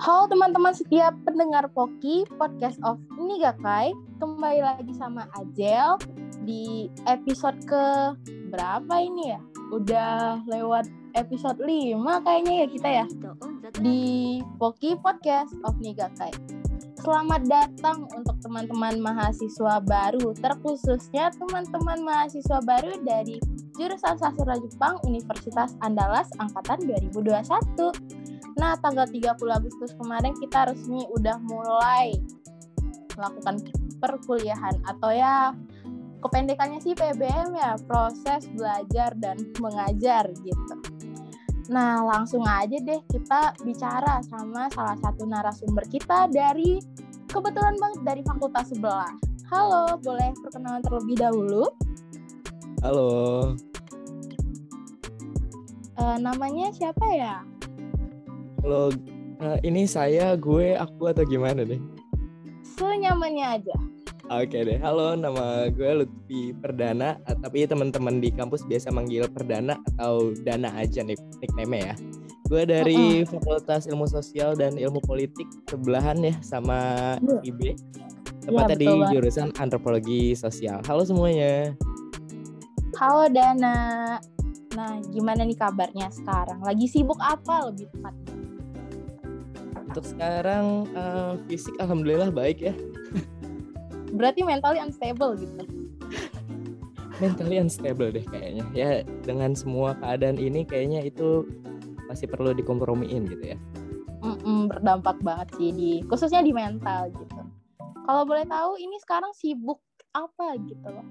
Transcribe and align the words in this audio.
Halo 0.00 0.32
teman-teman 0.32 0.72
setiap 0.72 1.12
pendengar 1.28 1.68
Poki, 1.76 2.24
podcast 2.40 2.80
of 2.88 2.96
Nigakai. 3.20 3.92
Kembali 4.16 4.64
lagi 4.64 4.96
sama 4.96 5.28
Ajel 5.36 6.00
di 6.48 6.88
episode 7.04 7.60
ke 7.68 8.16
berapa 8.48 8.94
ini 8.96 9.36
ya? 9.36 9.40
Udah 9.68 10.40
lewat 10.48 10.88
episode 11.12 11.60
5 11.60 12.00
kayaknya 12.24 12.54
ya 12.64 12.66
kita 12.72 12.88
ya. 12.88 13.06
Di 13.76 14.40
Poki 14.56 14.96
Podcast 14.96 15.52
of 15.68 15.76
Nigakai. 15.84 16.32
Selamat 16.96 17.44
datang 17.44 18.08
untuk 18.16 18.40
teman-teman 18.40 19.04
mahasiswa 19.04 19.84
baru, 19.84 20.32
terkhususnya 20.32 21.28
teman-teman 21.36 22.00
mahasiswa 22.00 22.56
baru 22.64 22.96
dari 23.04 23.36
jurusan 23.76 24.16
Sastra 24.16 24.56
Jepang 24.64 24.96
Universitas 25.04 25.76
Andalas 25.84 26.32
Angkatan 26.40 26.88
2021. 26.88 28.19
Nah, 28.60 28.76
tanggal 28.76 29.08
30 29.08 29.40
Agustus 29.48 29.96
kemarin 29.96 30.36
kita 30.36 30.68
resmi 30.68 31.08
udah 31.16 31.40
mulai 31.48 32.12
melakukan 33.16 33.64
perkuliahan 33.96 34.84
atau 34.84 35.08
ya 35.16 35.56
kependekannya 36.20 36.76
sih 36.84 36.92
PBM 36.92 37.56
ya, 37.56 37.80
proses 37.88 38.44
belajar 38.52 39.16
dan 39.16 39.40
mengajar 39.64 40.28
gitu. 40.44 40.74
Nah, 41.72 42.04
langsung 42.04 42.44
aja 42.44 42.76
deh 42.76 43.00
kita 43.08 43.56
bicara 43.64 44.20
sama 44.28 44.68
salah 44.76 44.98
satu 45.00 45.24
narasumber 45.24 45.88
kita 45.88 46.28
dari 46.28 46.84
kebetulan 47.32 47.80
banget 47.80 48.00
dari 48.04 48.22
fakultas 48.28 48.68
sebelah. 48.68 49.08
Halo, 49.48 49.96
boleh 50.04 50.36
perkenalan 50.44 50.84
terlebih 50.84 51.16
dahulu? 51.16 51.64
Halo. 52.84 53.08
Uh, 55.96 56.16
namanya 56.20 56.68
siapa 56.76 57.06
ya? 57.16 57.40
Halo, 58.60 58.92
uh, 59.40 59.58
ini 59.64 59.88
saya, 59.88 60.36
gue, 60.36 60.76
aku 60.76 61.08
atau 61.08 61.24
gimana 61.24 61.64
deh? 61.64 61.80
Senyamannya 62.76 63.46
aja. 63.56 63.76
Oke 64.30 64.62
deh, 64.62 64.78
halo 64.78 65.18
nama 65.18 65.66
gue 65.72 66.04
Lutfi 66.04 66.54
Perdana, 66.54 67.18
tapi 67.26 67.66
teman-teman 67.66 68.22
di 68.22 68.30
kampus 68.30 68.62
biasa 68.62 68.94
manggil 68.94 69.26
Perdana 69.26 69.80
atau 69.90 70.36
Dana 70.46 70.70
aja 70.76 71.02
nih 71.02 71.18
nickname 71.42 71.82
ya. 71.82 71.94
Gue 72.46 72.62
dari 72.62 73.24
uh 73.24 73.26
-uh. 73.26 73.30
Fakultas 73.32 73.90
Ilmu 73.90 74.06
Sosial 74.06 74.54
dan 74.54 74.78
Ilmu 74.78 75.02
Politik 75.02 75.50
sebelahan 75.66 76.20
ya 76.22 76.36
sama 76.44 76.78
uh. 77.18 77.40
IB. 77.42 77.74
Tepatnya 78.44 78.76
ya, 78.76 78.82
di 78.86 78.90
jurusan 79.18 79.50
Antropologi 79.58 80.36
Sosial. 80.38 80.84
Halo 80.86 81.02
semuanya. 81.02 81.74
Halo 83.00 83.26
Dana. 83.32 83.76
Nah, 84.78 85.02
gimana 85.10 85.42
nih 85.42 85.58
kabarnya 85.58 86.06
sekarang? 86.14 86.62
Lagi 86.62 86.86
sibuk 86.86 87.18
apa 87.18 87.66
lebih 87.66 87.90
tepatnya? 87.90 88.29
Untuk 89.90 90.06
sekarang 90.06 90.86
uh, 90.94 91.34
fisik 91.50 91.74
alhamdulillah 91.82 92.30
baik 92.30 92.62
ya. 92.62 92.74
Berarti 94.14 94.46
mentally 94.46 94.78
unstable 94.78 95.34
gitu. 95.34 95.66
Mentally 97.18 97.58
unstable 97.58 98.14
deh 98.14 98.22
kayaknya. 98.30 98.64
Ya 98.72 98.90
dengan 99.26 99.58
semua 99.58 99.98
keadaan 99.98 100.38
ini 100.38 100.62
kayaknya 100.62 101.04
itu 101.04 101.46
masih 102.06 102.30
perlu 102.30 102.54
dikompromiin 102.54 103.26
gitu 103.26 103.54
ya. 103.54 103.58
Mm-mm, 104.20 104.70
berdampak 104.70 105.18
banget 105.26 105.48
sih 105.58 105.70
di 105.74 105.90
khususnya 106.06 106.40
di 106.46 106.54
mental 106.54 107.10
gitu. 107.10 107.42
Kalau 108.06 108.22
boleh 108.22 108.46
tahu 108.46 108.78
ini 108.78 108.94
sekarang 109.02 109.34
sibuk 109.34 109.82
apa 110.14 110.54
gitu? 110.62 110.86
Loh 110.86 111.06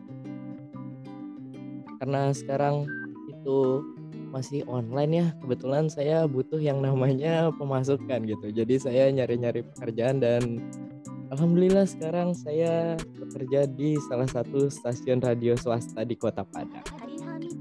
karena 1.99 2.31
sekarang 2.31 2.87
itu 3.27 3.83
masih 4.29 4.61
online 4.69 5.11
ya 5.11 5.27
kebetulan 5.41 5.89
saya 5.89 6.29
butuh 6.29 6.61
yang 6.61 6.79
namanya 6.85 7.49
pemasukan 7.57 8.25
gitu 8.25 8.47
jadi 8.53 8.75
saya 8.77 9.03
nyari-nyari 9.09 9.65
pekerjaan 9.73 10.21
dan 10.21 10.61
Alhamdulillah 11.29 11.85
sekarang 11.85 12.33
saya 12.33 12.97
bekerja 13.21 13.69
di 13.69 14.01
salah 14.09 14.25
satu 14.25 14.65
stasiun 14.65 15.21
radio 15.21 15.53
swasta 15.53 16.01
di 16.01 16.17
Kota 16.17 16.41
Padang. 16.41 16.81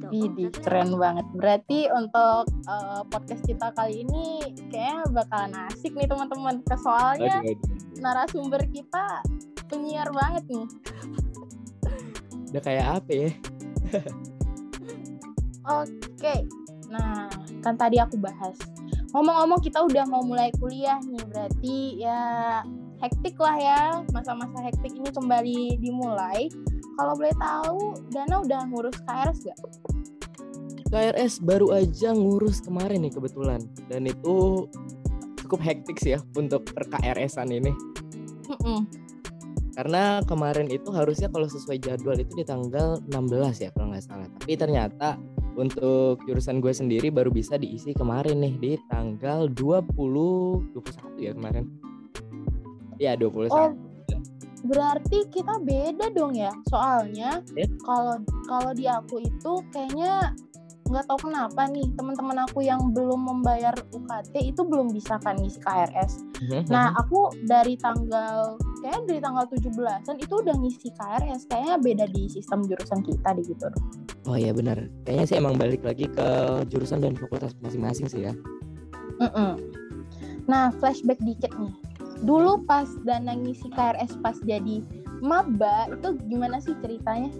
Widih, 0.08 0.48
keren 0.64 0.96
banget. 0.96 1.28
Berarti 1.36 1.84
untuk 1.92 2.48
uh, 2.64 3.04
podcast 3.12 3.44
kita 3.44 3.68
kali 3.76 4.08
ini 4.08 4.40
kayaknya 4.72 5.04
bakalan 5.12 5.52
asik 5.68 5.92
nih 5.92 6.08
teman-teman. 6.08 6.64
Soalnya 6.80 7.44
aduh, 7.44 7.52
aduh. 7.52 8.00
narasumber 8.00 8.62
kita 8.72 9.20
penyiar 9.68 10.08
banget 10.16 10.48
nih. 10.48 10.66
Udah 12.48 12.62
kayak 12.64 12.86
apa 12.88 13.10
ya? 13.12 13.30
Oke, 15.84 16.48
nah 16.88 17.28
kan 17.60 17.76
tadi 17.76 18.00
aku 18.00 18.16
bahas. 18.16 18.56
Ngomong-ngomong 19.12 19.60
kita 19.64 19.80
udah 19.84 20.04
mau 20.04 20.20
mulai 20.20 20.52
kuliah 20.60 21.00
nih, 21.00 21.24
berarti 21.28 21.76
ya 22.00 22.20
hektik 22.98 23.38
lah 23.38 23.56
ya 23.56 23.80
masa-masa 24.10 24.58
hektik 24.58 24.90
ini 24.90 25.10
kembali 25.14 25.78
dimulai 25.78 26.50
kalau 26.98 27.14
boleh 27.14 27.34
tahu 27.38 27.94
Dana 28.10 28.42
udah 28.42 28.60
ngurus 28.66 28.98
KRS 29.06 29.38
gak? 29.46 29.58
KRS 30.90 31.38
baru 31.46 31.78
aja 31.78 32.10
ngurus 32.10 32.58
kemarin 32.58 33.06
nih 33.06 33.14
kebetulan 33.14 33.62
dan 33.86 34.08
itu 34.08 34.66
cukup 35.44 35.60
hektik 35.62 35.96
sih 36.02 36.18
ya 36.18 36.20
untuk 36.34 36.66
per 36.74 36.90
KRS-an 36.90 37.54
ini 37.54 37.70
mm 38.50 38.58
-mm. 38.58 38.80
karena 39.78 40.18
kemarin 40.26 40.66
itu 40.66 40.90
harusnya 40.90 41.30
kalau 41.30 41.46
sesuai 41.46 41.78
jadwal 41.78 42.18
itu 42.18 42.34
di 42.34 42.44
tanggal 42.44 42.98
16 43.06 43.62
ya 43.62 43.70
kalau 43.70 43.94
nggak 43.94 44.04
salah 44.04 44.26
tapi 44.42 44.58
ternyata 44.58 45.14
untuk 45.58 46.22
jurusan 46.22 46.62
gue 46.62 46.70
sendiri 46.70 47.10
baru 47.10 47.34
bisa 47.34 47.58
diisi 47.58 47.90
kemarin 47.90 48.38
nih 48.38 48.54
di 48.56 48.72
tanggal 48.86 49.50
20 49.50 50.70
21 50.78 51.26
ya 51.26 51.34
kemarin 51.34 51.66
Iya 52.98 53.14
21. 53.14 53.54
Oh, 53.54 53.70
berarti 54.66 55.18
kita 55.30 55.62
beda 55.62 56.10
dong 56.12 56.34
ya. 56.34 56.50
Soalnya 56.66 57.40
kalau 57.86 58.18
yeah. 58.18 58.42
kalau 58.50 58.70
di 58.74 58.84
aku 58.90 59.22
itu 59.22 59.52
kayaknya 59.70 60.34
nggak 60.88 61.04
tahu 61.04 61.28
kenapa 61.28 61.68
nih 61.68 61.84
teman-teman 61.94 62.48
aku 62.48 62.64
yang 62.64 62.80
belum 62.96 63.20
membayar 63.28 63.76
UKT 63.92 64.34
itu 64.40 64.60
belum 64.66 64.90
bisa 64.90 65.20
kan 65.22 65.38
ngisi 65.38 65.60
KRS. 65.62 66.12
Mm-hmm. 66.42 66.62
Nah, 66.72 66.96
aku 66.96 67.30
dari 67.44 67.76
tanggal 67.76 68.56
kayak 68.80 69.00
dari 69.06 69.20
tanggal 69.20 69.44
17-an 69.50 70.16
itu 70.18 70.34
udah 70.34 70.54
ngisi 70.58 70.88
KRS. 70.94 71.42
Kayaknya 71.50 71.76
beda 71.78 72.04
di 72.10 72.22
sistem 72.30 72.64
jurusan 72.66 73.00
kita 73.04 73.30
di 73.36 73.42
gitu. 73.46 73.66
Oh 74.26 74.36
iya 74.36 74.52
benar. 74.52 74.88
Kayaknya 75.06 75.24
sih 75.26 75.36
emang 75.36 75.54
balik 75.56 75.82
lagi 75.82 76.06
ke 76.08 76.28
jurusan 76.68 77.02
dan 77.02 77.14
fakultas 77.16 77.56
masing-masing 77.62 78.06
sih 78.06 78.28
ya. 78.28 78.32
Mm-mm. 79.18 79.58
Nah, 80.48 80.72
flashback 80.78 81.18
dikit 81.20 81.52
nih 81.58 81.74
dulu 82.22 82.66
pas 82.66 82.88
Dana 83.06 83.34
ngisi 83.34 83.70
KRS 83.70 84.18
pas 84.18 84.34
jadi 84.42 84.82
maba 85.22 85.90
itu 85.90 86.18
gimana 86.26 86.58
sih 86.58 86.74
ceritanya? 86.82 87.30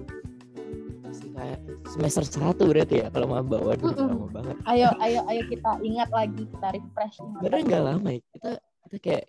semester 1.89 2.27
satu 2.27 2.69
berarti 2.69 3.01
ya 3.01 3.09
kalau 3.15 3.31
maba 3.31 3.63
waduh 3.63 3.91
mm 3.91 3.95
-mm. 3.95 4.11
lama 4.11 4.27
banget. 4.29 4.57
Ayo 4.67 4.91
ayo 4.99 5.21
ayo 5.31 5.43
kita 5.47 5.79
ingat 5.87 6.11
lagi 6.11 6.43
kita 6.45 6.67
refresh. 6.75 7.17
Sebenarnya 7.23 7.65
nggak 7.65 7.85
lama 7.87 8.09
ya 8.11 8.21
kita 8.35 8.51
kita 8.59 8.97
kayak 8.99 9.25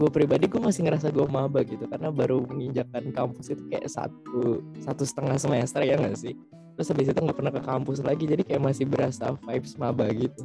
gue 0.00 0.08
pribadi 0.08 0.48
gue 0.48 0.56
masih 0.56 0.88
ngerasa 0.88 1.12
gue 1.12 1.26
maba 1.28 1.60
gitu 1.60 1.84
karena 1.84 2.08
baru 2.08 2.40
menginjakkan 2.48 3.12
kampus 3.12 3.52
itu 3.52 3.62
kayak 3.68 3.84
satu 3.92 4.64
satu 4.80 5.02
setengah 5.04 5.36
semester 5.36 5.84
ya 5.84 6.00
nggak 6.00 6.16
sih? 6.16 6.32
Terus 6.80 6.88
habis 6.88 7.12
itu 7.12 7.20
nggak 7.20 7.36
pernah 7.36 7.52
ke 7.52 7.60
kampus 7.60 8.00
lagi 8.00 8.24
jadi 8.24 8.40
kayak 8.40 8.62
masih 8.64 8.88
berasa 8.88 9.36
vibes 9.44 9.76
maba 9.76 10.08
gitu 10.08 10.40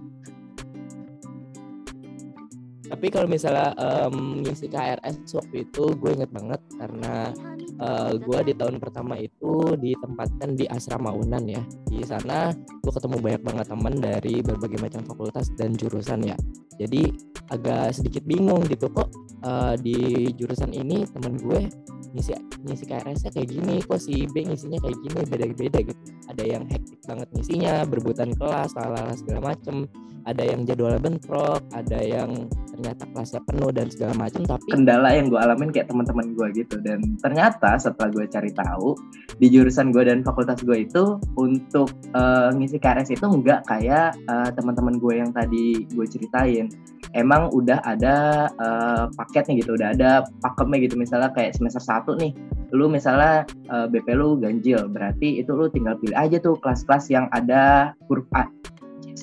tapi 2.85 3.07
kalau 3.09 3.25
misalnya 3.25 3.73
um, 3.77 4.45
ngisi 4.45 4.69
KRS 4.69 5.25
waktu 5.33 5.65
itu 5.65 5.83
gue 5.97 6.11
inget 6.13 6.31
banget 6.31 6.61
karena 6.77 7.33
uh, 7.81 8.11
gue 8.15 8.39
di 8.51 8.53
tahun 8.55 8.77
pertama 8.77 9.17
itu 9.19 9.75
ditempatkan 9.75 10.55
di 10.55 10.65
asrama 10.69 11.11
Unan 11.11 11.43
ya. 11.49 11.61
Di 11.87 12.03
sana 12.05 12.51
gue 12.53 12.91
ketemu 12.91 13.17
banyak 13.19 13.41
banget 13.43 13.65
teman 13.71 13.93
dari 13.97 14.35
berbagai 14.45 14.79
macam 14.79 15.01
fakultas 15.07 15.49
dan 15.57 15.73
jurusan 15.73 16.23
ya. 16.23 16.37
Jadi 16.75 17.09
agak 17.49 17.95
sedikit 17.95 18.23
bingung 18.27 18.63
gitu 18.67 18.91
kok 18.91 19.09
uh, 19.45 19.73
di 19.79 20.29
jurusan 20.35 20.71
ini 20.75 21.07
temen 21.07 21.39
gue 21.39 21.67
ngisi 22.15 22.31
ngisi 22.63 22.87
KRS-nya 22.87 23.31
kayak 23.35 23.49
gini 23.51 23.75
kok 23.83 23.99
si 23.99 24.23
B 24.31 24.47
ngisinya 24.47 24.79
kayak 24.79 24.97
gini 25.03 25.19
beda-beda 25.27 25.79
gitu. 25.83 26.01
Ada 26.31 26.43
yang 26.47 26.63
hektik 26.67 26.99
banget 27.03 27.27
ngisinya 27.35 27.83
berebutan 27.83 28.31
kelas 28.35 28.71
lalala 28.77 29.13
segala 29.17 29.53
macem. 29.53 29.87
Ada 30.25 30.41
yang 30.41 30.65
jadwal 30.65 30.97
bentrok 30.97 31.61
ada 31.69 32.01
yang 32.01 32.49
ternyata 32.75 33.07
kelasnya 33.07 33.41
penuh 33.47 33.71
dan 33.71 33.87
segala 33.87 34.13
macam 34.19 34.41
tapi 34.43 34.67
kendala 34.67 35.09
yang 35.15 35.31
gue 35.31 35.39
alamin 35.39 35.71
kayak 35.71 35.87
teman-teman 35.87 36.35
gue 36.35 36.47
gitu. 36.59 36.75
Dan 36.83 37.15
ternyata 37.23 37.79
setelah 37.79 38.11
gue 38.11 38.25
cari 38.27 38.51
tahu 38.51 38.99
di 39.39 39.47
jurusan 39.47 39.95
gue 39.95 40.03
dan 40.03 40.19
fakultas 40.27 40.59
gue 40.59 40.83
itu 40.83 41.15
untuk 41.39 41.87
uh, 42.11 42.51
ngisi 42.51 42.75
KRS 42.75 43.15
itu 43.15 43.23
enggak 43.23 43.63
kayak 43.71 44.19
uh, 44.27 44.51
teman-teman 44.51 44.99
gue 44.99 45.13
yang 45.23 45.31
tadi 45.31 45.87
gue 45.87 46.05
ceritain. 46.05 46.67
Emang 47.15 47.47
udah 47.55 47.79
ada 47.87 48.47
uh, 48.59 49.07
paketnya 49.15 49.63
gitu 49.63 49.79
udah 49.79 49.95
ada 49.95 50.27
pakemnya 50.43 50.83
gitu. 50.83 50.99
Misalnya 50.99 51.31
kayak 51.31 51.55
semester 51.55 51.79
satu 51.79 52.19
nih 52.19 52.35
lu 52.75 52.91
misalnya 52.91 53.47
uh, 53.71 53.87
BP 53.87 54.19
lu 54.19 54.35
ganjil 54.35 54.91
berarti 54.91 55.39
itu 55.39 55.47
lu 55.55 55.71
tinggal 55.71 55.95
pilih 55.95 56.17
aja 56.17 56.41
tuh 56.43 56.59
kelas-kelas 56.59 57.07
yang 57.07 57.31
ada 57.31 57.95
huruf 58.11 58.27
A 58.35 58.51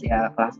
ya 0.02 0.32
kelas 0.34 0.58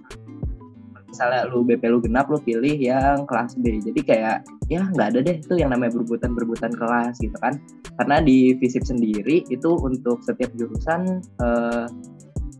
misalnya 1.12 1.44
lu 1.53 1.61
BP 1.62 1.93
lu 1.93 2.00
genap 2.00 2.32
lu 2.32 2.41
pilih 2.41 2.73
yang 2.73 3.29
kelas 3.29 3.61
B. 3.61 3.79
Jadi 3.85 4.00
kayak 4.00 4.49
ya 4.73 4.88
nggak 4.88 5.12
ada 5.12 5.20
deh 5.20 5.37
tuh 5.44 5.61
yang 5.61 5.70
namanya 5.70 6.00
berebutan 6.00 6.32
berebutan 6.32 6.73
kelas 6.73 7.20
gitu 7.20 7.37
kan. 7.44 7.61
Karena 8.00 8.25
di 8.25 8.56
FISIP 8.56 8.88
sendiri 8.88 9.44
itu 9.53 9.70
untuk 9.76 10.25
setiap 10.25 10.49
jurusan 10.56 11.20
uh, 11.44 11.87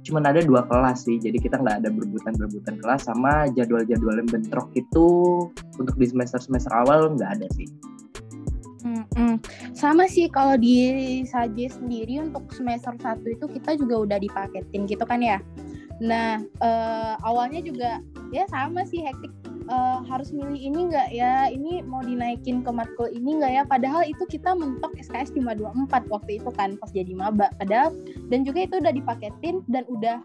cuman 0.05 0.29
ada 0.29 0.45
dua 0.45 0.69
kelas 0.69 1.09
sih. 1.09 1.17
Jadi 1.17 1.41
kita 1.41 1.57
nggak 1.57 1.83
ada 1.83 1.89
berebutan 1.89 2.37
berebutan 2.37 2.77
kelas 2.85 3.09
sama 3.09 3.49
jadwal-jadwal 3.57 4.21
yang 4.21 4.29
bentrok 4.29 4.69
itu 4.77 5.09
untuk 5.81 5.97
di 5.97 6.07
semester 6.07 6.39
semester 6.39 6.71
awal 6.77 7.17
nggak 7.17 7.41
ada 7.41 7.49
sih. 7.57 7.67
Hmm, 9.13 9.37
sama 9.77 10.09
sih 10.09 10.27
kalau 10.33 10.57
di 10.57 11.23
Saje 11.29 11.69
sendiri 11.69 12.19
untuk 12.19 12.49
semester 12.51 12.97
satu 12.99 13.29
itu 13.29 13.45
kita 13.45 13.77
juga 13.77 14.09
udah 14.09 14.19
dipaketin 14.19 14.89
gitu 14.89 15.05
kan 15.05 15.21
ya. 15.21 15.39
Nah 16.03 16.43
uh, 16.59 17.15
awalnya 17.23 17.63
juga 17.63 18.03
ya 18.35 18.45
sama 18.51 18.83
sih 18.83 19.07
hektik. 19.07 19.31
Uh, 19.71 20.03
harus 20.11 20.35
milih 20.35 20.59
ini 20.59 20.91
nggak 20.91 21.15
ya? 21.15 21.47
Ini 21.47 21.87
mau 21.87 22.03
dinaikin 22.03 22.67
ke 22.67 22.71
matkul 22.75 23.07
ini 23.15 23.39
nggak 23.39 23.53
ya? 23.55 23.63
Padahal 23.63 24.03
itu 24.03 24.27
kita 24.27 24.59
mentok 24.59 24.91
SKS 24.99 25.39
cuma 25.39 25.55
24 25.55 26.11
waktu 26.11 26.43
itu 26.43 26.51
kan 26.51 26.75
pas 26.83 26.91
jadi 26.91 27.15
maba. 27.15 27.47
Padahal 27.63 27.95
dan 28.27 28.43
juga 28.43 28.67
itu 28.67 28.83
udah 28.83 28.91
dipaketin 28.91 29.63
dan 29.71 29.87
udah 29.87 30.19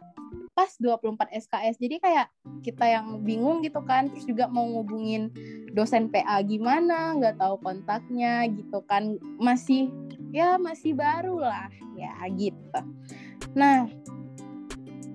pas 0.58 0.74
24 0.82 1.22
SKS 1.38 1.78
jadi 1.78 2.02
kayak 2.02 2.28
kita 2.66 2.82
yang 2.90 3.22
bingung 3.22 3.62
gitu 3.62 3.78
kan 3.86 4.10
terus 4.10 4.26
juga 4.26 4.50
mau 4.50 4.66
ngubungin 4.66 5.30
dosen 5.78 6.10
PA 6.10 6.42
gimana 6.42 7.14
nggak 7.14 7.38
tahu 7.38 7.62
kontaknya 7.62 8.50
gitu 8.50 8.82
kan. 8.90 9.22
Masih 9.38 9.94
ya 10.34 10.58
masih 10.58 10.98
baru 10.98 11.46
lah 11.46 11.70
ya 11.94 12.26
gitu. 12.34 12.82
Nah 13.54 13.86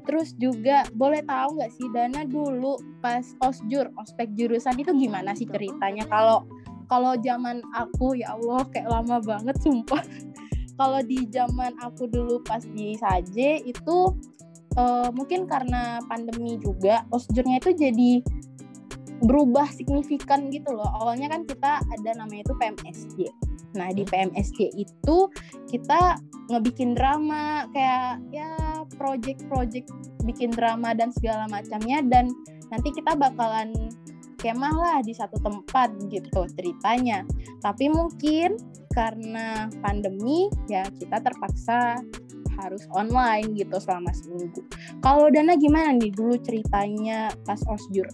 terus 0.04 0.34
juga 0.36 0.86
boleh 0.92 1.22
tahu 1.24 1.58
nggak 1.58 1.72
sih 1.72 1.88
Dana 1.94 2.26
dulu 2.26 2.78
pas 3.00 3.22
osjur 3.42 3.90
ospek 3.98 4.30
jurusan 4.34 4.78
itu 4.78 4.92
gimana 4.94 5.32
sih 5.32 5.46
ceritanya 5.46 6.06
kalau 6.10 6.46
kalau 6.90 7.16
zaman 7.22 7.64
aku 7.72 8.18
ya 8.18 8.36
Allah 8.36 8.66
kayak 8.68 8.90
lama 8.90 9.16
banget 9.22 9.56
sumpah 9.62 10.02
kalau 10.80 11.00
di 11.04 11.24
zaman 11.30 11.72
aku 11.80 12.10
dulu 12.10 12.42
pas 12.44 12.62
di 12.62 12.98
Saje 12.98 13.62
itu 13.64 13.98
uh, 14.76 15.08
mungkin 15.12 15.48
karena 15.48 16.00
pandemi 16.08 16.58
juga 16.60 17.04
osjurnya 17.12 17.60
itu 17.60 17.70
jadi 17.76 18.12
berubah 19.22 19.70
signifikan 19.70 20.50
gitu 20.50 20.74
loh. 20.74 20.90
Awalnya 21.02 21.30
kan 21.30 21.46
kita 21.46 21.78
ada 21.80 22.10
namanya 22.18 22.42
itu 22.50 22.54
PMSJ. 22.58 23.18
Nah, 23.74 23.90
di 23.92 24.04
PMSJ 24.04 24.76
itu 24.76 25.16
kita 25.68 26.18
ngebikin 26.50 26.92
drama 26.92 27.64
kayak 27.72 28.20
ya 28.34 28.52
project-project 28.98 29.88
bikin 30.26 30.52
drama 30.52 30.92
dan 30.92 31.10
segala 31.14 31.48
macamnya 31.48 32.04
dan 32.04 32.28
nanti 32.68 32.92
kita 32.92 33.16
bakalan 33.16 33.72
kemah 34.42 34.74
lah 34.74 34.98
di 35.06 35.14
satu 35.14 35.38
tempat 35.38 35.94
gitu 36.10 36.44
ceritanya. 36.58 37.22
Tapi 37.62 37.86
mungkin 37.88 38.58
karena 38.92 39.70
pandemi 39.80 40.50
ya 40.68 40.84
kita 40.98 41.22
terpaksa 41.22 42.02
harus 42.60 42.84
online 42.92 43.56
gitu 43.56 43.80
selama 43.80 44.12
seminggu. 44.12 44.60
Kalau 45.00 45.30
Dana 45.32 45.56
gimana 45.56 45.96
nih 45.96 46.12
dulu 46.12 46.36
ceritanya 46.42 47.32
pas 47.46 47.58
osjur? 47.70 48.06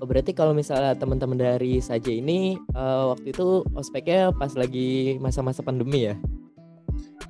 Oh, 0.00 0.08
berarti 0.08 0.32
kalau 0.32 0.56
misalnya 0.56 0.96
teman-teman 0.96 1.36
dari 1.36 1.76
saja 1.76 2.08
ini 2.08 2.56
uh, 2.72 3.12
waktu 3.12 3.36
itu 3.36 3.60
ospeknya 3.76 4.32
pas 4.32 4.56
lagi 4.56 5.20
masa-masa 5.20 5.60
pandemi 5.60 6.08
ya? 6.08 6.16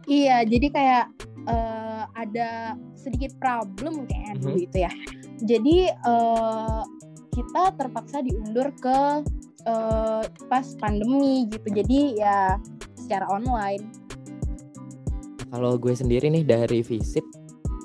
Iya, 0.06 0.46
jadi 0.46 0.66
kayak 0.70 1.06
uh, 1.50 2.06
ada 2.14 2.78
sedikit 2.94 3.34
problem 3.42 4.06
kayaknya 4.06 4.32
mm-hmm. 4.38 4.42
dulu 4.46 4.58
itu 4.62 4.76
ya. 4.86 4.92
Jadi 5.42 5.76
uh, 6.06 6.82
kita 7.34 7.74
terpaksa 7.74 8.22
diundur 8.22 8.70
ke 8.78 8.98
uh, 9.66 10.22
pas 10.46 10.66
pandemi 10.78 11.50
gitu. 11.50 11.68
Jadi 11.74 12.22
ya 12.22 12.54
secara 12.94 13.26
online 13.34 14.00
kalau 15.50 15.74
gue 15.74 15.90
sendiri 15.90 16.30
nih 16.30 16.46
dari 16.46 16.80
FISIP 16.80 17.26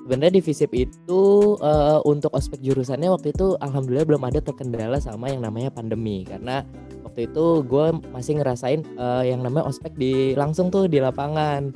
sebenarnya 0.06 0.38
di 0.38 0.42
FISIP 0.46 0.72
itu 0.78 1.22
uh, 1.66 1.98
untuk 2.06 2.30
ospek 2.38 2.62
jurusannya 2.62 3.10
waktu 3.10 3.34
itu 3.34 3.58
alhamdulillah 3.58 4.06
belum 4.06 4.24
ada 4.30 4.38
terkendala 4.38 5.02
sama 5.02 5.34
yang 5.34 5.42
namanya 5.42 5.74
pandemi. 5.74 6.22
Karena 6.22 6.62
waktu 7.02 7.26
itu 7.26 7.66
gue 7.66 7.86
masih 8.14 8.38
ngerasain 8.38 8.86
uh, 9.02 9.26
yang 9.26 9.42
namanya 9.42 9.66
ospek 9.66 9.98
di 9.98 10.38
langsung 10.38 10.70
tuh 10.70 10.86
di 10.86 11.02
lapangan. 11.02 11.74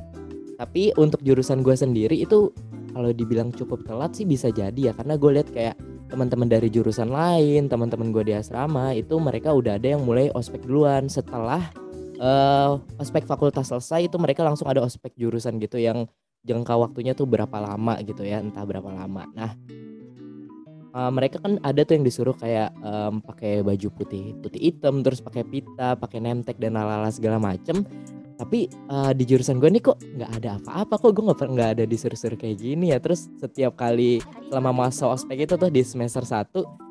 Tapi 0.62 0.94
untuk 1.02 1.26
jurusan 1.26 1.66
gue 1.66 1.74
sendiri 1.74 2.22
itu 2.22 2.54
kalau 2.94 3.10
dibilang 3.10 3.50
cukup 3.50 3.81
telat 3.81 4.14
sih 4.14 4.30
bisa 4.30 4.54
jadi 4.54 4.78
ya. 4.78 4.94
Karena 4.94 5.18
gue 5.18 5.32
lihat 5.34 5.50
kayak 5.50 5.75
teman-teman 6.14 6.46
dari 6.50 6.70
jurusan 6.70 7.10
lain 7.10 7.66
teman-teman 7.66 8.14
gue 8.14 8.30
di 8.30 8.34
asrama 8.34 8.98
itu 8.98 9.18
mereka 9.18 9.54
udah 9.58 9.82
ada 9.82 9.98
yang 9.98 10.06
mulai 10.06 10.30
ospek 10.38 10.70
duluan. 10.70 11.10
Setelah 11.10 11.66
uh, 12.22 12.78
ospek 13.02 13.25
fakultas 13.25 13.74
selesai 13.74 14.06
itu 14.06 14.22
mereka 14.22 14.46
langsung 14.46 14.70
ada 14.70 14.86
ospek 14.86 15.18
jurusan 15.18 15.58
gitu 15.58 15.82
yang 15.82 16.06
jangka 16.44 16.74
waktunya 16.80 17.12
tuh 17.15 17.27
berapa 17.27 17.57
lama 17.59 18.00
gitu 18.03 18.24
ya 18.24 18.39
entah 18.39 18.63
berapa 18.63 18.88
lama. 18.89 19.27
Nah 19.36 19.51
uh, 20.94 21.12
mereka 21.12 21.41
kan 21.41 21.59
ada 21.62 21.81
tuh 21.86 22.00
yang 22.00 22.06
disuruh 22.06 22.36
kayak 22.36 22.74
um, 22.81 23.21
pakai 23.21 23.62
baju 23.62 23.88
putih 23.94 24.33
putih 24.39 24.62
hitam 24.71 25.06
terus 25.06 25.19
pakai 25.19 25.44
pita 25.45 26.00
pakai 26.00 26.19
nemtek 26.24 26.57
dan 26.57 26.77
lalala 26.77 27.09
segala 27.12 27.38
macem. 27.38 27.83
Tapi 28.39 28.71
uh, 28.88 29.12
di 29.12 29.27
jurusan 29.27 29.59
gue 29.59 29.68
nih 29.68 29.83
kok 29.83 30.00
nggak 30.00 30.31
ada 30.39 30.50
apa-apa 30.63 30.95
kok 30.95 31.12
gue 31.12 31.24
nggak 31.27 31.44
nggak 31.44 31.69
ada 31.75 31.83
disuruh-suruh 31.83 32.39
kayak 32.39 32.56
gini 32.63 32.95
ya. 32.95 32.97
Terus 33.03 33.27
setiap 33.36 33.75
kali 33.75 34.24
selama 34.47 34.88
masa 34.88 35.12
ospek 35.12 35.44
itu 35.44 35.59
tuh 35.59 35.68
di 35.68 35.83
semester 35.83 36.24
1 36.24 36.88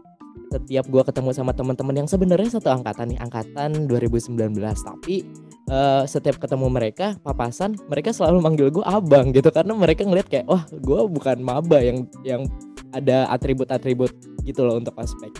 setiap 0.49 0.85
gue 0.89 1.03
ketemu 1.05 1.31
sama 1.37 1.53
teman-teman 1.53 2.05
yang 2.05 2.09
sebenarnya 2.09 2.57
satu 2.57 2.73
angkatan 2.73 3.13
nih 3.13 3.21
angkatan 3.21 3.85
2019 3.85 4.57
tapi 4.81 5.29
uh, 5.69 6.03
setiap 6.09 6.41
ketemu 6.43 6.67
mereka 6.73 7.17
papasan 7.23 7.79
mereka 7.87 8.11
selalu 8.11 8.39
manggil 8.43 8.69
gue 8.73 8.85
abang 8.85 9.31
gitu. 9.31 9.49
Karena 9.53 9.73
mereka 9.77 10.03
ngeliat 10.03 10.27
kayak 10.27 10.49
wah 10.49 10.65
gue 10.69 11.01
bukan 11.09 11.39
maba 11.41 11.79
yang 11.81 12.09
yang 12.27 12.43
ada 12.93 13.29
atribut-atribut 13.33 14.11
gitu 14.45 14.65
loh 14.65 14.81
untuk 14.81 14.97
aspek 14.97 15.31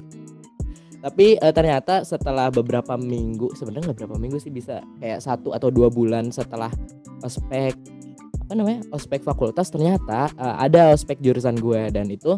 tapi 0.99 1.39
uh, 1.39 1.55
ternyata 1.55 2.03
setelah 2.03 2.51
beberapa 2.51 2.99
minggu 2.99 3.55
sebenarnya 3.55 3.91
nggak 3.91 3.99
berapa 4.03 4.17
minggu 4.19 4.39
sih 4.43 4.51
bisa 4.51 4.83
kayak 4.99 5.23
satu 5.23 5.55
atau 5.55 5.71
dua 5.71 5.87
bulan 5.89 6.35
setelah 6.35 6.71
ospek 7.23 7.75
apa 8.49 8.53
namanya 8.57 8.83
ospek 8.91 9.23
fakultas 9.23 9.71
ternyata 9.71 10.27
uh, 10.35 10.59
ada 10.59 10.91
ospek 10.91 11.23
jurusan 11.23 11.55
gue 11.55 11.95
dan 11.95 12.11
itu 12.11 12.35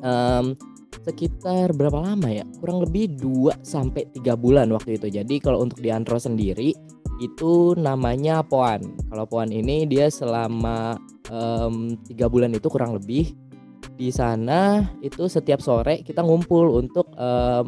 um, 0.00 0.56
sekitar 1.06 1.70
berapa 1.70 2.02
lama 2.02 2.26
ya? 2.26 2.42
Kurang 2.58 2.82
lebih 2.82 3.14
2 3.14 3.62
sampai 3.62 4.10
3 4.10 4.34
bulan 4.34 4.66
waktu 4.74 4.98
itu. 4.98 5.06
Jadi 5.06 5.38
kalau 5.38 5.62
untuk 5.62 5.78
di 5.78 5.94
Antro 5.94 6.18
sendiri 6.18 6.74
itu 7.22 7.78
namanya 7.78 8.42
Poan. 8.42 8.82
Kalau 9.06 9.24
Poan 9.30 9.54
ini 9.54 9.86
dia 9.86 10.10
selama 10.10 10.98
um, 11.30 11.94
3 12.10 12.10
bulan 12.26 12.50
itu 12.52 12.66
kurang 12.66 12.98
lebih 12.98 13.32
di 13.96 14.12
sana 14.12 14.84
itu 15.00 15.24
setiap 15.24 15.64
sore 15.64 16.04
kita 16.04 16.20
ngumpul 16.20 16.76
untuk 16.76 17.08
um, 17.16 17.64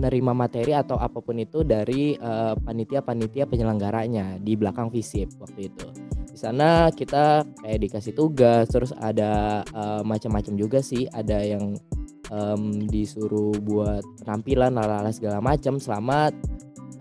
menerima 0.00 0.32
materi 0.32 0.72
atau 0.72 0.96
apa 0.96 1.20
pun 1.20 1.36
itu 1.36 1.60
dari 1.60 2.16
panitia-panitia 2.64 3.44
uh, 3.44 3.50
penyelenggaranya 3.52 4.40
di 4.40 4.56
belakang 4.56 4.88
visip 4.88 5.28
waktu 5.36 5.68
itu. 5.68 5.92
Di 6.32 6.38
sana 6.40 6.88
kita 6.88 7.44
kayak 7.60 7.80
dikasih 7.84 8.16
tugas, 8.16 8.72
terus 8.72 8.96
ada 8.96 9.60
uh, 9.76 10.00
macam-macam 10.00 10.56
juga 10.56 10.80
sih, 10.80 11.04
ada 11.12 11.44
yang 11.44 11.76
um, 12.30 12.86
disuruh 12.88 13.52
buat 13.60 14.02
penampilan 14.24 14.72
lala 14.72 15.10
segala 15.12 15.42
macam 15.42 15.76
selama 15.76 16.30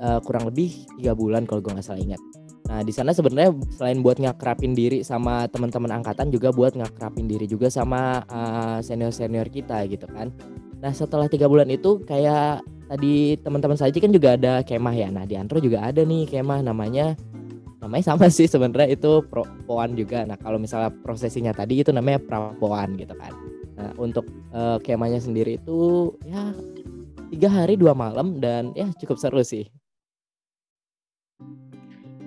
uh, 0.01 0.19
kurang 0.25 0.49
lebih 0.49 0.73
tiga 0.99 1.13
bulan 1.13 1.45
kalau 1.45 1.61
gue 1.63 1.71
nggak 1.71 1.85
salah 1.85 2.01
ingat. 2.01 2.21
Nah 2.69 2.85
di 2.85 2.93
sana 2.93 3.09
sebenarnya 3.17 3.49
selain 3.73 4.05
buat 4.05 4.21
ngakrapin 4.21 4.77
diri 4.77 5.01
sama 5.01 5.49
teman-teman 5.49 5.89
angkatan 5.89 6.29
juga 6.29 6.53
buat 6.53 6.77
ngakrapin 6.77 7.25
diri 7.25 7.49
juga 7.49 7.65
sama 7.73 8.21
uh, 8.29 8.77
eh, 8.77 8.79
senior 8.85 9.09
senior 9.09 9.49
kita 9.49 9.89
gitu 9.89 10.05
kan. 10.05 10.29
Nah 10.77 10.93
setelah 10.93 11.25
tiga 11.25 11.49
bulan 11.49 11.65
itu 11.73 12.05
kayak 12.05 12.61
tadi 12.85 13.41
teman-teman 13.41 13.73
saja 13.73 13.97
kan 13.97 14.13
juga 14.13 14.37
ada 14.37 14.61
kemah 14.61 14.93
ya. 14.93 15.09
Nah 15.09 15.25
di 15.25 15.33
Antro 15.33 15.57
juga 15.57 15.81
ada 15.81 16.05
nih 16.05 16.29
kemah 16.29 16.61
namanya 16.61 17.17
namanya 17.81 18.13
sama 18.13 18.29
sih 18.29 18.45
sebenarnya 18.45 18.93
itu 18.93 19.25
pro 19.25 19.49
poan 19.65 19.97
juga. 19.97 20.21
Nah 20.29 20.37
kalau 20.37 20.61
misalnya 20.61 20.93
prosesinya 20.93 21.49
tadi 21.49 21.81
itu 21.81 21.89
namanya 21.89 22.21
prapoan 22.21 23.01
gitu 23.01 23.17
kan. 23.17 23.33
Nah, 23.79 23.95
untuk 23.95 24.27
uh, 24.51 24.75
kemahnya 24.83 25.23
sendiri 25.23 25.55
itu 25.55 26.11
ya 26.27 26.51
tiga 27.31 27.47
hari 27.47 27.79
dua 27.79 27.95
malam 27.95 28.43
dan 28.43 28.75
ya 28.75 28.91
cukup 28.99 29.15
seru 29.15 29.39
sih. 29.39 29.71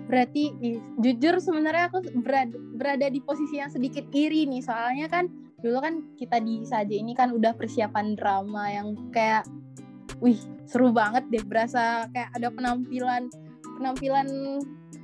Berarti 0.08 0.52
jujur 1.00 1.40
sebenarnya 1.40 1.92
aku 1.92 2.04
berada, 2.24 2.56
berada 2.76 3.06
di 3.12 3.20
posisi 3.20 3.60
yang 3.60 3.68
sedikit 3.68 4.04
iri 4.16 4.48
nih 4.48 4.64
soalnya 4.64 5.08
kan 5.12 5.28
dulu 5.60 5.78
kan 5.80 5.94
kita 6.16 6.40
di 6.40 6.64
saja 6.64 6.92
ini 6.92 7.12
kan 7.12 7.32
udah 7.32 7.52
persiapan 7.56 8.16
drama 8.16 8.68
yang 8.72 8.96
kayak 9.14 9.46
wih 10.20 10.36
seru 10.68 10.90
banget 10.90 11.24
deh 11.32 11.44
berasa 11.46 12.10
kayak 12.12 12.28
ada 12.34 12.48
penampilan 12.50 13.30
penampilan 13.78 14.28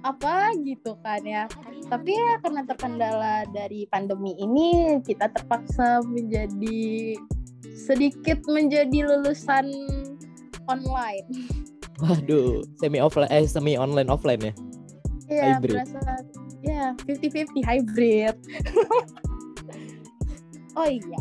apa 0.07 0.55
gitu 0.63 0.95
kan 1.03 1.23
ya 1.27 1.45
tapi 1.91 2.15
ya 2.15 2.39
karena 2.41 2.63
terkendala 2.65 3.35
dari 3.51 3.89
pandemi 3.91 4.37
ini 4.39 5.01
kita 5.03 5.29
terpaksa 5.33 6.05
menjadi 6.07 7.17
sedikit 7.75 8.43
menjadi 8.47 9.05
lulusan 9.09 9.69
online 10.71 11.27
waduh 12.05 12.63
semi 12.79 13.03
offline 13.03 13.31
eh 13.33 13.45
semi 13.49 13.75
online 13.75 14.09
offline 14.09 14.53
ya 14.53 14.55
Iya, 15.29 15.61
Hybrid. 15.61 15.77
berasa 15.77 16.01
ya 16.65 16.85
50-50 17.05 17.61
hybrid. 17.61 18.37
oh 20.81 20.89
iya. 20.89 21.21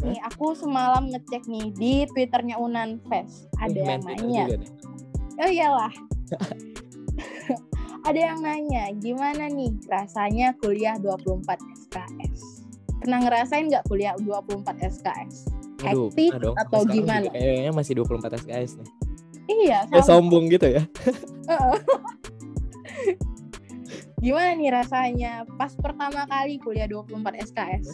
Nih, 0.00 0.20
aku 0.24 0.56
semalam 0.56 1.12
ngecek 1.12 1.44
nih 1.48 1.68
di 1.76 1.94
Twitternya 2.12 2.56
Unan 2.56 3.00
Fest. 3.08 3.48
Ada 3.60 4.00
yang 4.00 4.02
nih. 4.24 4.64
Oh 5.40 5.48
iyalah. 5.48 5.92
Ada 8.04 8.20
yang 8.20 8.44
nanya, 8.44 8.92
gimana 9.00 9.48
nih 9.48 9.72
rasanya 9.88 10.52
kuliah 10.60 11.00
24 11.00 11.40
SKS? 11.56 12.68
Pernah 13.00 13.18
ngerasain 13.24 13.72
nggak 13.72 13.88
kuliah 13.88 14.12
24 14.20 14.60
SKS? 14.92 15.48
Hektik 15.80 16.36
atau 16.36 16.84
gimana? 16.84 17.32
Kayaknya 17.32 17.72
masih 17.72 18.04
24 18.04 18.44
SKS 18.44 18.76
nih. 18.76 18.90
Iya, 19.44 19.88
Kayak 19.88 20.04
sombong 20.04 20.52
gitu 20.52 20.68
ya. 20.68 20.84
Gimana 24.24 24.52
nih 24.52 24.68
rasanya 24.68 25.48
pas 25.56 25.72
pertama 25.72 26.28
kali 26.28 26.60
kuliah 26.60 26.84
24 26.84 27.40
SKS? 27.40 27.88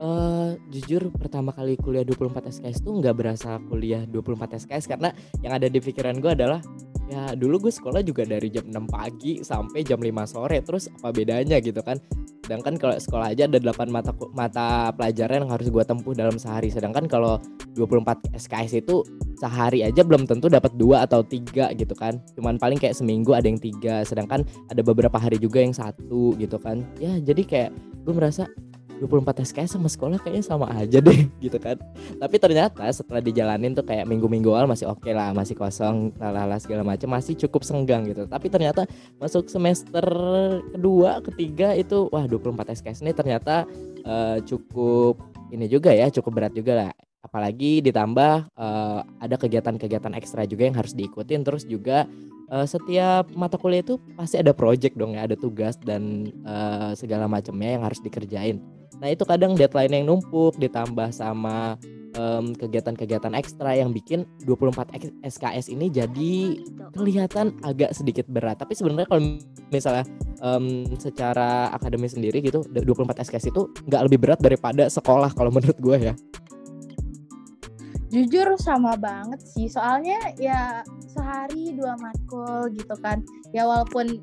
Eh 0.00 0.50
jujur 0.72 1.12
pertama 1.12 1.52
kali 1.52 1.76
kuliah 1.76 2.08
24 2.08 2.40
SKS 2.56 2.80
tuh 2.80 2.96
nggak 3.04 3.20
berasa 3.20 3.60
kuliah 3.68 4.08
24 4.08 4.64
SKS 4.64 4.88
karena 4.88 5.12
yang 5.44 5.52
ada 5.52 5.68
di 5.68 5.76
pikiran 5.76 6.24
gue 6.24 6.32
adalah 6.32 6.64
ya 7.08 7.32
dulu 7.34 7.68
gue 7.68 7.72
sekolah 7.72 8.04
juga 8.04 8.28
dari 8.28 8.52
jam 8.52 8.68
6 8.68 8.84
pagi 8.88 9.40
sampai 9.40 9.80
jam 9.82 9.98
5 9.98 10.12
sore 10.28 10.60
terus 10.60 10.92
apa 10.92 11.10
bedanya 11.10 11.58
gitu 11.58 11.80
kan? 11.80 11.96
Sedangkan 12.44 12.80
kalau 12.80 12.96
sekolah 12.96 13.36
aja 13.36 13.44
ada 13.44 13.60
8 13.60 13.92
mata 13.92 14.12
mata 14.32 14.88
pelajaran 14.96 15.44
yang 15.44 15.52
harus 15.52 15.68
gue 15.68 15.84
tempuh 15.84 16.16
dalam 16.16 16.40
sehari. 16.40 16.72
Sedangkan 16.72 17.04
kalau 17.04 17.36
24 17.76 18.32
SKS 18.32 18.84
itu 18.84 19.04
sehari 19.36 19.84
aja 19.84 20.00
belum 20.00 20.24
tentu 20.24 20.48
dapat 20.48 20.72
dua 20.80 21.04
atau 21.04 21.20
tiga 21.20 21.72
gitu 21.76 21.92
kan. 21.92 22.16
Cuman 22.36 22.56
paling 22.56 22.80
kayak 22.80 22.96
seminggu 22.96 23.36
ada 23.36 23.48
yang 23.48 23.60
tiga 23.60 24.00
sedangkan 24.04 24.48
ada 24.72 24.80
beberapa 24.80 25.20
hari 25.20 25.36
juga 25.36 25.60
yang 25.60 25.76
satu 25.76 26.36
gitu 26.40 26.56
kan. 26.56 26.88
Ya 26.96 27.20
jadi 27.20 27.42
kayak 27.44 27.70
gue 28.08 28.14
merasa 28.16 28.48
24 29.00 29.46
SKS 29.46 29.78
sama 29.78 29.86
sekolah 29.86 30.18
kayaknya 30.18 30.44
sama 30.44 30.66
aja 30.74 30.98
deh 30.98 31.26
gitu 31.44 31.58
kan. 31.58 31.78
Tapi 32.18 32.36
ternyata 32.36 32.84
setelah 32.90 33.22
dijalanin 33.22 33.74
tuh 33.74 33.86
kayak 33.86 34.04
minggu-minggu 34.10 34.50
awal 34.50 34.66
masih 34.66 34.90
oke 34.90 35.08
lah 35.10 35.30
masih 35.32 35.54
kosong 35.54 36.10
lalala 36.18 36.58
segala 36.58 36.82
macam 36.82 37.14
masih 37.14 37.38
cukup 37.38 37.62
senggang 37.62 38.06
gitu. 38.10 38.26
Tapi 38.26 38.46
ternyata 38.50 38.84
masuk 39.22 39.46
semester 39.46 40.06
kedua 40.74 41.22
ketiga 41.22 41.74
itu 41.78 42.10
wah 42.10 42.26
24 42.26 42.74
SKS 42.78 43.06
ini 43.06 43.12
ternyata 43.14 43.64
eh, 44.02 44.38
cukup 44.42 45.18
ini 45.54 45.70
juga 45.70 45.94
ya 45.94 46.10
cukup 46.10 46.32
berat 46.42 46.54
juga 46.54 46.86
lah. 46.86 46.92
Apalagi 47.22 47.82
ditambah 47.82 48.34
eh, 48.54 49.00
ada 49.22 49.36
kegiatan-kegiatan 49.38 50.14
ekstra 50.18 50.42
juga 50.44 50.66
yang 50.66 50.76
harus 50.76 50.92
diikutin 50.94 51.46
terus 51.46 51.62
juga 51.64 52.06
eh, 52.52 52.66
setiap 52.66 53.28
mata 53.36 53.56
kuliah 53.60 53.84
itu 53.84 53.96
pasti 54.16 54.40
ada 54.40 54.52
project 54.52 54.96
dong 54.96 55.16
ya 55.16 55.24
ada 55.28 55.36
tugas 55.36 55.76
dan 55.80 56.28
eh, 56.44 56.92
segala 56.96 57.28
macamnya 57.28 57.78
yang 57.78 57.82
harus 57.84 58.00
dikerjain 58.00 58.58
Nah 58.98 59.08
itu 59.14 59.22
kadang 59.22 59.54
deadline 59.54 59.94
yang 59.94 60.04
numpuk 60.10 60.58
ditambah 60.58 61.14
sama 61.14 61.78
em, 62.18 62.54
kegiatan-kegiatan 62.58 63.32
ekstra 63.38 63.78
yang 63.78 63.94
bikin 63.94 64.26
24 64.42 64.90
X- 64.98 65.38
SKS 65.38 65.66
ini 65.70 65.86
jadi 65.88 66.58
kelihatan 66.92 67.54
agak 67.62 67.94
sedikit 67.94 68.26
berat. 68.26 68.58
Tapi 68.58 68.74
sebenarnya 68.74 69.06
kalau 69.06 69.22
misalnya 69.70 70.04
em, 70.42 70.88
secara 70.98 71.70
akademis 71.70 72.18
sendiri 72.18 72.42
gitu 72.42 72.66
24 72.66 73.22
SKS 73.22 73.54
itu 73.54 73.70
nggak 73.86 74.02
lebih 74.10 74.18
berat 74.18 74.40
daripada 74.42 74.90
sekolah 74.90 75.30
kalau 75.32 75.50
menurut 75.56 75.78
gue 75.78 75.96
ya. 76.12 76.14
Jujur 78.08 78.56
sama 78.56 78.96
banget 78.96 79.40
sih, 79.44 79.68
soalnya 79.68 80.16
ya 80.40 80.80
sehari 81.12 81.76
dua 81.76 81.92
matkul 82.00 82.72
gitu 82.72 82.96
kan. 83.04 83.20
Ya 83.52 83.68
walaupun 83.68 84.16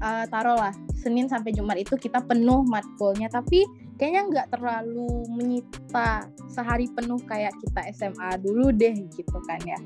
uh, 0.00 0.24
taruhlah 0.32 0.72
Senin 0.96 1.28
sampai 1.28 1.52
Jumat 1.52 1.76
itu 1.76 1.94
kita 2.00 2.24
penuh 2.24 2.64
matkulnya, 2.64 3.28
tapi 3.28 3.68
kayaknya 4.00 4.22
nggak 4.30 4.48
terlalu 4.56 5.26
menyita 5.34 6.30
sehari 6.48 6.88
penuh 6.88 7.20
kayak 7.26 7.52
kita 7.60 7.92
SMA 7.92 8.40
dulu 8.40 8.72
deh 8.72 8.96
gitu 9.12 9.38
kan 9.44 9.60
ya. 9.66 9.78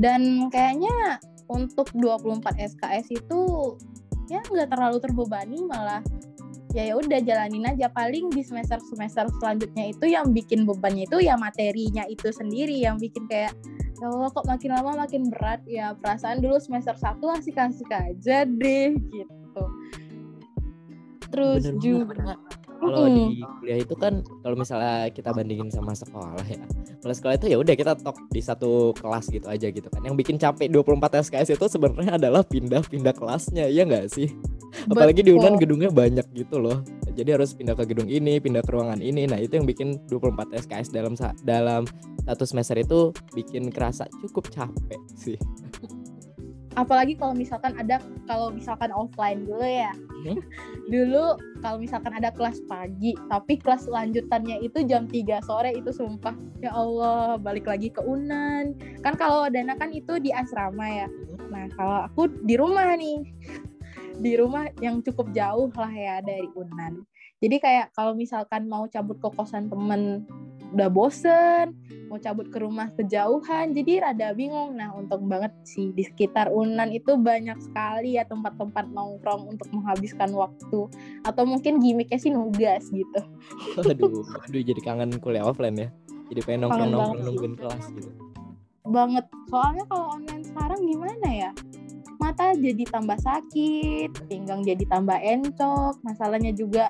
Dan 0.00 0.48
kayaknya 0.48 1.20
untuk 1.52 1.92
24 1.94 2.58
SKS 2.58 3.06
itu 3.12 3.40
ya 4.26 4.42
nggak 4.42 4.70
terlalu 4.74 4.98
terbebani 4.98 5.62
malah 5.66 6.02
ya 6.76 6.92
ya 6.92 6.94
udah 7.00 7.20
jalanin 7.24 7.64
aja. 7.64 7.88
Paling 7.88 8.28
di 8.28 8.44
semester 8.44 8.76
semester 8.84 9.24
selanjutnya 9.40 9.88
itu 9.88 10.04
yang 10.12 10.28
bikin 10.36 10.68
bebannya 10.68 11.08
itu 11.08 11.24
ya 11.24 11.40
materinya 11.40 12.04
itu 12.04 12.28
sendiri 12.28 12.76
yang 12.76 13.00
bikin 13.00 13.24
kayak 13.24 13.56
ya 13.96 14.06
Allah 14.12 14.28
kok 14.28 14.44
makin 14.44 14.70
lama 14.76 14.92
makin 15.08 15.32
berat? 15.32 15.64
Ya 15.64 15.96
perasaan 15.96 16.44
dulu 16.44 16.60
semester 16.60 16.92
satu 17.00 17.32
asik-asik 17.32 17.88
aja 17.88 18.44
deh 18.44 18.92
gitu. 18.92 19.64
Terus 21.32 21.64
Bener 21.64 21.80
juga 21.80 22.04
karena 22.12 22.34
kalau 22.76 23.08
Mm-mm. 23.08 23.16
di 23.16 23.40
kuliah 23.40 23.78
itu 23.80 23.94
kan 23.96 24.20
kalau 24.44 24.52
misalnya 24.52 25.08
kita 25.08 25.32
bandingin 25.32 25.72
sama 25.72 25.96
sekolah 25.96 26.44
ya 26.44 26.60
kalau 27.00 27.14
sekolah 27.16 27.34
itu 27.40 27.46
ya 27.48 27.56
udah 27.56 27.72
kita 27.72 27.96
top 27.96 28.20
di 28.28 28.44
satu 28.44 28.92
kelas 29.00 29.32
gitu 29.32 29.48
aja 29.48 29.72
gitu 29.72 29.88
kan. 29.88 30.04
Yang 30.04 30.16
bikin 30.20 30.36
capek 30.36 30.68
24 30.68 31.24
SKS 31.24 31.56
itu 31.56 31.66
sebenarnya 31.72 32.20
adalah 32.20 32.44
pindah-pindah 32.44 33.16
kelasnya 33.16 33.64
ya 33.72 33.88
nggak 33.88 34.12
sih 34.12 34.28
apalagi 34.90 35.20
di 35.24 35.32
Unan 35.32 35.56
gedungnya 35.56 35.90
banyak 35.90 36.26
gitu 36.36 36.60
loh. 36.60 36.84
Jadi 37.16 37.32
harus 37.32 37.56
pindah 37.56 37.72
ke 37.72 37.88
gedung 37.88 38.08
ini 38.12 38.36
pindah 38.36 38.60
ke 38.60 38.70
ruangan 38.70 39.00
ini. 39.00 39.24
Nah 39.24 39.40
itu 39.40 39.56
yang 39.56 39.66
bikin 39.66 39.96
24 40.12 40.52
SKS 40.68 40.92
dalam 40.92 41.14
dalam 41.42 41.82
satu 42.28 42.44
semester 42.44 42.76
itu 42.76 43.14
bikin 43.32 43.72
kerasa 43.72 44.04
cukup 44.20 44.52
capek 44.52 45.00
sih. 45.16 45.38
Apalagi 46.76 47.16
kalau 47.16 47.32
misalkan 47.32 47.72
ada 47.80 48.04
kalau 48.28 48.52
misalkan 48.52 48.92
offline 48.92 49.48
dulu 49.48 49.64
ya. 49.64 49.96
Hmm. 50.26 50.36
dulu 50.92 51.40
kalau 51.64 51.80
misalkan 51.80 52.12
ada 52.14 52.30
kelas 52.30 52.60
pagi 52.68 53.16
tapi 53.32 53.58
kelas 53.58 53.88
lanjutannya 53.88 54.60
itu 54.60 54.84
jam 54.84 55.08
3 55.08 55.40
sore 55.42 55.72
itu 55.72 55.90
sumpah 55.90 56.36
ya 56.60 56.70
Allah 56.70 57.40
balik 57.40 57.66
lagi 57.66 57.90
ke 57.90 58.04
Unan 58.04 58.76
kan 59.00 59.16
kalau 59.16 59.48
Dana 59.48 59.74
kan 59.74 59.88
itu 59.90 60.20
di 60.20 60.36
asrama 60.36 60.84
ya. 60.84 61.08
Nah 61.48 61.64
kalau 61.74 61.98
aku 62.12 62.28
di 62.44 62.60
rumah 62.60 62.92
nih 62.92 63.24
di 64.20 64.32
rumah 64.36 64.68
yang 64.80 65.04
cukup 65.04 65.32
jauh 65.36 65.68
lah 65.76 65.92
ya 65.92 66.16
dari 66.24 66.48
Unan. 66.56 67.04
Jadi 67.36 67.56
kayak 67.60 67.92
kalau 67.92 68.16
misalkan 68.16 68.64
mau 68.64 68.88
cabut 68.88 69.20
ke 69.20 69.28
kosan 69.36 69.68
temen 69.68 70.24
udah 70.74 70.90
bosen 70.90 71.78
mau 72.10 72.18
cabut 72.18 72.50
ke 72.50 72.58
rumah 72.58 72.90
kejauhan 72.94 73.74
jadi 73.74 74.10
rada 74.10 74.34
bingung. 74.34 74.78
Nah 74.78 74.94
untung 74.94 75.26
banget 75.26 75.52
sih 75.66 75.90
di 75.94 76.06
sekitar 76.06 76.50
Unan 76.50 76.90
itu 76.94 77.18
banyak 77.18 77.58
sekali 77.60 78.18
ya 78.18 78.24
tempat-tempat 78.26 78.90
nongkrong 78.90 79.56
untuk 79.56 79.68
menghabiskan 79.74 80.30
waktu. 80.32 80.90
Atau 81.26 81.44
mungkin 81.46 81.82
gimmicknya 81.82 82.18
sih 82.18 82.30
nugas 82.30 82.88
gitu. 82.90 83.20
Aduh 83.78 84.22
aduh 84.46 84.62
jadi 84.62 84.80
kangen 84.80 85.18
kuliah 85.18 85.44
offline 85.44 85.76
ya. 85.76 85.88
Jadi 86.30 86.40
pengen 86.42 86.66
nongkrong 86.66 86.78
Kangen 86.78 86.94
nongkrong 86.94 87.14
banget. 87.14 87.26
nungguin 87.26 87.54
kelas 87.58 87.84
gitu. 87.94 88.10
Banget. 88.86 89.24
Soalnya 89.50 89.84
kalau 89.90 90.06
online 90.14 90.44
sekarang 90.46 90.80
gimana 90.86 91.28
ya 91.30 91.50
mata 92.18 92.52
jadi 92.56 92.84
tambah 92.88 93.18
sakit 93.20 94.28
pinggang 94.30 94.62
jadi 94.62 94.84
tambah 94.88 95.16
encok 95.16 96.00
masalahnya 96.02 96.52
juga 96.52 96.88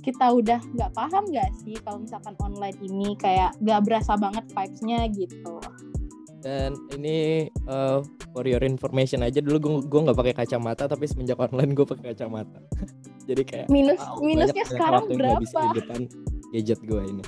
kita 0.00 0.32
udah 0.32 0.60
nggak 0.74 0.90
paham 0.96 1.24
nggak 1.28 1.50
sih 1.62 1.76
kalau 1.84 2.00
misalkan 2.00 2.34
online 2.40 2.78
ini 2.80 3.12
kayak 3.20 3.52
nggak 3.60 3.80
berasa 3.84 4.16
banget 4.16 4.44
vibes-nya 4.50 5.06
gitu 5.12 5.56
Dan 6.40 6.72
ini 6.96 7.52
uh, 7.68 8.00
for 8.32 8.48
your 8.48 8.64
information 8.64 9.20
aja 9.20 9.44
dulu 9.44 9.60
gue 9.60 9.74
gue 9.92 10.00
nggak 10.08 10.16
pakai 10.16 10.34
kacamata 10.40 10.88
tapi 10.88 11.04
semenjak 11.04 11.36
online 11.36 11.76
gue 11.76 11.84
pakai 11.84 12.16
kacamata. 12.16 12.64
Jadi 13.28 13.42
kayak 13.44 13.66
minus 13.68 14.00
wow, 14.00 14.16
minusnya 14.24 14.64
sekarang 14.64 15.04
berapa 15.12 15.44
di 15.44 15.84
depan 15.84 16.00
gadget 16.56 16.80
gue 16.80 17.02
ini. 17.12 17.24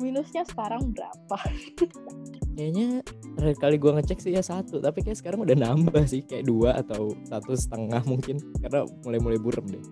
Minusnya 0.00 0.42
sekarang 0.44 0.92
berapa 0.92 1.38
Kayaknya 2.56 3.04
terakhir 3.36 3.58
kali 3.60 3.76
gue 3.76 3.92
ngecek 4.00 4.18
sih 4.24 4.32
ya 4.32 4.40
satu, 4.40 4.80
tapi 4.80 5.04
kayak 5.04 5.20
sekarang 5.20 5.44
udah 5.44 5.52
nambah 5.52 6.08
sih 6.08 6.24
kayak 6.24 6.48
dua 6.48 6.80
atau 6.80 7.12
satu 7.28 7.52
setengah 7.52 8.00
mungkin 8.08 8.40
karena 8.64 8.88
mulai-mulai 9.04 9.36
burem 9.36 9.68
deh. 9.68 9.84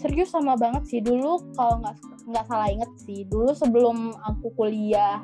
serius 0.00 0.34
sama 0.34 0.58
banget 0.58 0.82
sih 0.88 0.98
dulu 0.98 1.38
kalau 1.54 1.78
nggak 1.78 1.94
nggak 2.26 2.44
salah 2.50 2.66
inget 2.66 2.90
sih 3.06 3.22
dulu 3.30 3.54
sebelum 3.54 4.10
aku 4.26 4.50
kuliah 4.58 5.22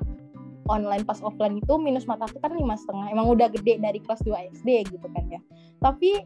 online 0.70 1.02
pas 1.02 1.18
offline 1.24 1.58
itu 1.58 1.74
minus 1.80 2.06
mata 2.06 2.28
aku 2.28 2.38
kan 2.38 2.54
lima 2.54 2.78
setengah 2.78 3.10
emang 3.10 3.26
udah 3.26 3.50
gede 3.50 3.82
dari 3.82 3.98
kelas 3.98 4.22
2 4.22 4.54
SD 4.60 4.94
gitu 4.94 5.06
kan 5.10 5.24
ya 5.26 5.40
tapi 5.82 6.22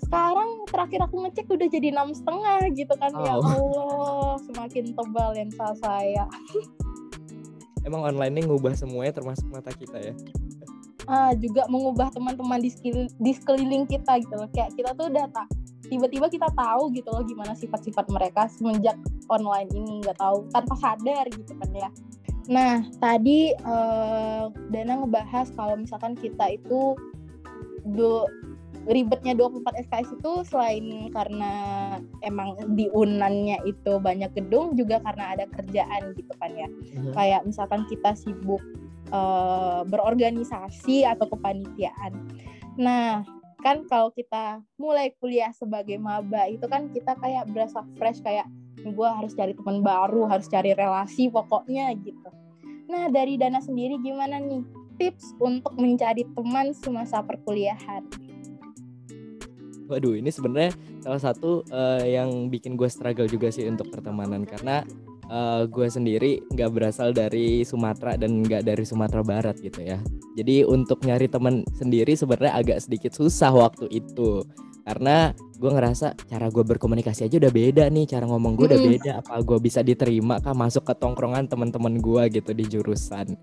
sekarang 0.00 0.64
terakhir 0.68 1.00
aku 1.04 1.16
ngecek 1.26 1.46
udah 1.48 1.68
jadi 1.68 1.88
enam 1.92 2.12
setengah 2.16 2.58
gitu 2.72 2.94
kan 2.96 3.12
ya 3.24 3.34
Wow. 3.36 3.48
Allah 3.48 4.34
semakin 4.48 4.84
tebal 4.96 5.28
lensa 5.36 5.66
saya 5.80 6.24
Emang 7.82 8.06
online 8.06 8.38
ini 8.38 8.46
ngubah 8.46 8.78
semuanya 8.78 9.10
termasuk 9.10 9.50
mata 9.50 9.74
kita 9.74 9.98
ya. 9.98 10.14
uh, 11.10 11.34
juga 11.34 11.66
mengubah 11.66 12.14
teman-teman 12.14 12.62
di, 12.62 12.70
di 13.02 13.32
sekeliling 13.34 13.90
kita 13.90 14.22
gitu 14.22 14.34
loh 14.38 14.46
kayak 14.54 14.70
kita 14.78 14.94
tuh 14.94 15.10
udah 15.10 15.26
tak 15.34 15.50
tiba-tiba 15.90 16.30
kita 16.30 16.48
tahu 16.54 16.94
gitu 16.94 17.10
loh 17.10 17.26
gimana 17.26 17.52
sifat-sifat 17.58 18.06
mereka 18.08 18.46
semenjak 18.48 18.96
online 19.28 19.68
ini 19.74 20.00
nggak 20.00 20.16
tahu 20.16 20.46
tanpa 20.54 20.74
sadar 20.78 21.26
gitu 21.28 21.52
kan 21.58 21.70
ya 21.74 21.90
nah 22.50 22.82
tadi 22.98 23.54
uh, 23.66 24.50
Dana 24.70 25.02
ngebahas 25.02 25.50
kalau 25.54 25.78
misalkan 25.78 26.14
kita 26.18 26.54
itu 26.54 26.94
do 27.92 28.26
ribetnya 28.86 29.38
24 29.38 29.86
SKS 29.86 30.10
itu 30.18 30.32
selain 30.48 31.10
karena 31.14 31.52
emang 32.26 32.58
di 32.74 32.90
unannya 32.90 33.62
itu 33.62 34.02
banyak 34.02 34.34
gedung 34.34 34.74
juga 34.74 34.98
karena 35.02 35.38
ada 35.38 35.44
kerjaan 35.46 36.16
gitu 36.18 36.32
kan 36.38 36.50
ya. 36.54 36.68
Hmm. 36.68 37.12
Kayak 37.14 37.40
misalkan 37.46 37.86
kita 37.86 38.18
sibuk 38.18 38.62
uh, 39.14 39.86
berorganisasi 39.86 41.06
atau 41.06 41.30
kepanitiaan. 41.30 42.12
Nah, 42.74 43.22
kan 43.62 43.86
kalau 43.86 44.10
kita 44.10 44.58
mulai 44.74 45.14
kuliah 45.22 45.54
sebagai 45.54 45.94
maba 46.02 46.50
itu 46.50 46.66
kan 46.66 46.90
kita 46.90 47.14
kayak 47.22 47.46
berasa 47.54 47.86
fresh 47.94 48.18
kayak 48.26 48.50
gue 48.82 49.08
harus 49.08 49.36
cari 49.38 49.54
teman 49.54 49.84
baru, 49.84 50.26
harus 50.26 50.50
cari 50.50 50.74
relasi 50.74 51.30
pokoknya 51.30 51.94
gitu. 52.02 52.30
Nah, 52.90 53.06
dari 53.08 53.38
Dana 53.38 53.62
sendiri 53.62 54.02
gimana 54.02 54.42
nih 54.42 54.66
tips 54.98 55.38
untuk 55.38 55.78
mencari 55.78 56.26
teman 56.34 56.74
semasa 56.74 57.22
perkuliahan? 57.22 58.31
Waduh, 59.92 60.16
ini 60.16 60.32
sebenarnya 60.32 60.72
salah 61.04 61.20
satu 61.20 61.60
uh, 61.68 62.00
yang 62.00 62.48
bikin 62.48 62.80
gue 62.80 62.88
struggle 62.88 63.28
juga 63.28 63.52
sih 63.52 63.68
untuk 63.68 63.92
pertemanan. 63.92 64.48
Karena 64.48 64.80
uh, 65.28 65.68
gue 65.68 65.86
sendiri 65.92 66.40
nggak 66.48 66.70
berasal 66.72 67.12
dari 67.12 67.60
Sumatera 67.68 68.16
dan 68.16 68.40
nggak 68.40 68.64
dari 68.64 68.84
Sumatera 68.88 69.20
Barat 69.20 69.60
gitu 69.60 69.84
ya. 69.84 70.00
Jadi 70.32 70.64
untuk 70.64 71.04
nyari 71.04 71.28
teman 71.28 71.60
sendiri 71.76 72.16
sebenarnya 72.16 72.56
agak 72.56 72.78
sedikit 72.80 73.12
susah 73.12 73.52
waktu 73.52 73.92
itu. 73.92 74.40
Karena 74.82 75.30
gue 75.62 75.70
ngerasa 75.70 76.18
cara 76.26 76.50
gue 76.50 76.64
berkomunikasi 76.66 77.30
aja 77.30 77.38
udah 77.38 77.52
beda 77.54 77.84
nih 77.86 78.08
cara 78.08 78.26
ngomong 78.26 78.56
gue 78.56 78.66
udah 78.72 78.80
beda. 78.80 79.12
Apa 79.20 79.44
gue 79.44 79.58
bisa 79.60 79.84
diterima 79.84 80.40
kah 80.40 80.56
masuk 80.56 80.88
ke 80.88 80.94
tongkrongan 80.96 81.46
teman-teman 81.46 82.00
gue 82.00 82.40
gitu 82.40 82.50
di 82.56 82.64
jurusan 82.66 83.36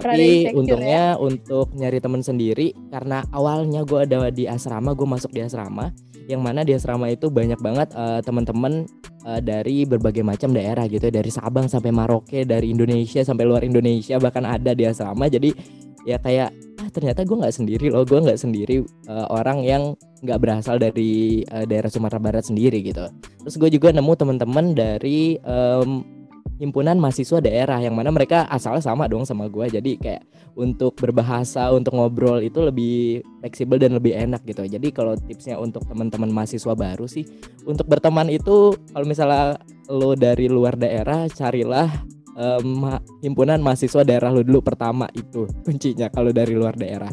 tapi 0.00 0.50
untungnya 0.56 1.14
ya? 1.14 1.20
untuk 1.20 1.72
nyari 1.76 1.98
teman 2.00 2.24
sendiri 2.24 2.72
karena 2.88 3.22
awalnya 3.30 3.84
gue 3.84 4.00
ada 4.02 4.32
di 4.32 4.48
asrama 4.48 4.96
gue 4.96 5.06
masuk 5.06 5.30
di 5.30 5.44
asrama 5.44 5.92
yang 6.30 6.46
mana 6.46 6.62
di 6.62 6.78
asrama 6.78 7.10
itu 7.10 7.26
banyak 7.26 7.58
banget 7.58 7.90
uh, 7.98 8.22
teman-teman 8.22 8.86
uh, 9.26 9.40
dari 9.42 9.82
berbagai 9.82 10.22
macam 10.22 10.54
daerah 10.54 10.86
gitu 10.86 11.10
dari 11.10 11.26
Sabang 11.26 11.66
sampai 11.66 11.90
Maroke 11.90 12.46
dari 12.46 12.70
Indonesia 12.70 13.26
sampai 13.26 13.44
luar 13.50 13.66
Indonesia 13.66 14.16
bahkan 14.22 14.46
ada 14.46 14.70
di 14.70 14.86
asrama. 14.86 15.26
Jadi 15.26 15.50
ya 16.06 16.16
kayak 16.22 16.54
ah 16.80 16.88
ternyata 16.88 17.26
gue 17.26 17.36
nggak 17.36 17.54
sendiri 17.54 17.86
loh. 17.90 18.06
Gue 18.06 18.22
nggak 18.22 18.38
sendiri 18.38 18.86
uh, 19.10 19.26
orang 19.34 19.66
yang 19.66 19.82
nggak 20.22 20.38
berasal 20.38 20.78
dari 20.78 21.42
uh, 21.50 21.66
daerah 21.66 21.90
Sumatera 21.90 22.22
Barat 22.22 22.46
sendiri 22.46 22.78
gitu. 22.84 23.10
Terus 23.42 23.56
gue 23.58 23.70
juga 23.74 23.90
nemu 23.90 24.12
teman-teman 24.14 24.72
dari 24.72 25.34
um, 25.42 26.19
himpunan 26.60 27.00
mahasiswa 27.00 27.40
daerah 27.40 27.80
yang 27.80 27.96
mana 27.96 28.12
mereka 28.12 28.44
asalnya 28.52 28.84
sama 28.84 29.08
dong 29.08 29.24
sama 29.24 29.48
gue 29.48 29.80
jadi 29.80 29.92
kayak 29.96 30.22
untuk 30.54 30.92
berbahasa 31.00 31.72
untuk 31.72 31.96
ngobrol 31.96 32.44
itu 32.44 32.60
lebih 32.60 33.24
fleksibel 33.40 33.80
dan 33.80 33.96
lebih 33.96 34.12
enak 34.12 34.44
gitu 34.44 34.68
jadi 34.68 34.88
kalau 34.92 35.16
tipsnya 35.16 35.56
untuk 35.56 35.88
teman-teman 35.88 36.28
mahasiswa 36.28 36.76
baru 36.76 37.08
sih 37.08 37.24
untuk 37.64 37.88
berteman 37.88 38.28
itu 38.28 38.76
kalau 38.92 39.06
misalnya 39.08 39.56
lo 39.88 40.12
dari 40.12 40.46
luar 40.52 40.76
daerah 40.76 41.26
carilah 41.32 41.88
um, 42.40 42.88
himpunan 43.20 43.60
mahasiswa 43.60 44.04
daerah 44.06 44.32
lu 44.32 44.44
dulu 44.44 44.64
pertama 44.64 45.06
itu 45.12 45.44
kuncinya 45.64 46.08
kalau 46.08 46.32
dari 46.32 46.56
luar 46.56 46.74
daerah. 46.76 47.10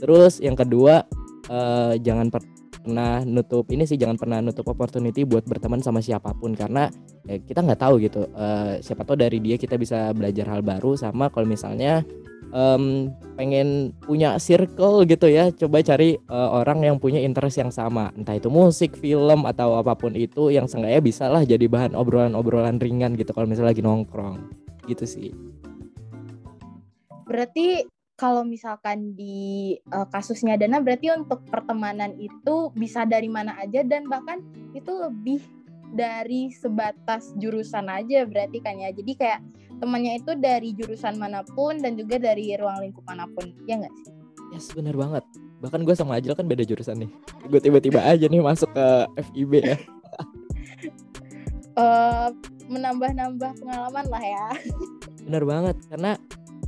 Terus 0.00 0.40
yang 0.40 0.56
kedua 0.56 1.04
uh, 1.52 1.94
jangan 2.00 2.32
pernah 2.80 3.22
nutup 3.22 3.68
ini 3.68 3.84
sih 3.84 4.00
jangan 4.00 4.16
pernah 4.16 4.38
nutup 4.40 4.66
opportunity 4.72 5.22
buat 5.28 5.44
berteman 5.44 5.84
sama 5.84 6.00
siapa 6.00 6.32
pun 6.32 6.56
karena 6.56 6.88
ya, 7.28 7.36
kita 7.40 7.60
nggak 7.60 7.80
tahu 7.80 8.00
gitu 8.00 8.26
uh, 8.32 8.80
siapa 8.80 9.04
tahu 9.04 9.20
dari 9.20 9.38
dia 9.38 9.60
kita 9.60 9.76
bisa 9.76 10.16
belajar 10.16 10.48
hal 10.48 10.64
baru 10.64 10.96
sama 10.96 11.28
kalau 11.28 11.44
misalnya 11.44 12.00
um, 12.56 13.12
pengen 13.36 13.92
punya 14.04 14.40
circle 14.40 15.04
gitu 15.04 15.28
ya 15.28 15.52
coba 15.52 15.84
cari 15.84 16.16
uh, 16.32 16.60
orang 16.60 16.84
yang 16.84 16.96
punya 16.96 17.20
interest 17.20 17.60
yang 17.60 17.72
sama 17.72 18.10
entah 18.16 18.36
itu 18.36 18.48
musik 18.48 18.96
film 18.96 19.44
atau 19.44 19.78
apa 19.78 19.94
pun 19.94 20.16
itu 20.16 20.48
yang 20.48 20.66
seenggaknya 20.66 21.00
bisa 21.04 21.28
lah 21.28 21.44
jadi 21.44 21.68
bahan 21.68 21.92
obrolan-obrolan 21.92 22.80
ringan 22.80 23.14
gitu 23.16 23.30
kalau 23.36 23.46
misalnya 23.46 23.76
lagi 23.76 23.84
nongkrong 23.84 24.40
gitu 24.88 25.06
sih. 25.06 25.30
Berarti 27.30 27.86
kalau 28.20 28.44
misalkan 28.44 29.16
di 29.16 29.80
uh, 29.96 30.04
kasusnya 30.12 30.60
Dana 30.60 30.84
berarti 30.84 31.08
untuk 31.08 31.40
pertemanan 31.48 32.12
itu 32.20 32.68
bisa 32.76 33.08
dari 33.08 33.32
mana 33.32 33.56
aja 33.56 33.80
dan 33.80 34.04
bahkan 34.12 34.44
itu 34.76 34.92
lebih 34.92 35.40
dari 35.96 36.52
sebatas 36.52 37.32
jurusan 37.40 37.88
aja 37.88 38.28
berarti 38.28 38.60
kan 38.60 38.76
ya. 38.76 38.92
Jadi 38.92 39.16
kayak 39.16 39.40
temannya 39.80 40.20
itu 40.20 40.36
dari 40.36 40.76
jurusan 40.76 41.16
mana 41.16 41.40
pun 41.56 41.80
dan 41.80 41.96
juga 41.96 42.20
dari 42.20 42.52
ruang 42.60 42.84
lingkup 42.84 43.08
mana 43.08 43.24
pun. 43.24 43.56
Ya 43.64 43.80
nggak 43.80 43.94
sih? 44.04 44.12
Yes, 44.52 44.68
benar 44.76 45.00
banget. 45.00 45.24
Bahkan 45.64 45.80
gue 45.88 45.96
sama 45.96 46.20
Ajil 46.20 46.36
kan 46.36 46.44
beda 46.44 46.68
jurusan 46.68 47.00
nih. 47.00 47.10
Gue 47.48 47.60
tiba-tiba 47.64 48.04
aja 48.04 48.28
nih 48.28 48.44
masuk 48.44 48.68
ke 48.76 48.86
FIB 49.32 49.64
ya. 49.64 49.76
uh, 51.80 52.28
menambah-nambah 52.72 53.64
pengalaman 53.64 54.06
lah 54.12 54.22
ya. 54.22 54.46
Bener 55.24 55.42
banget 55.48 55.76
karena 55.88 56.20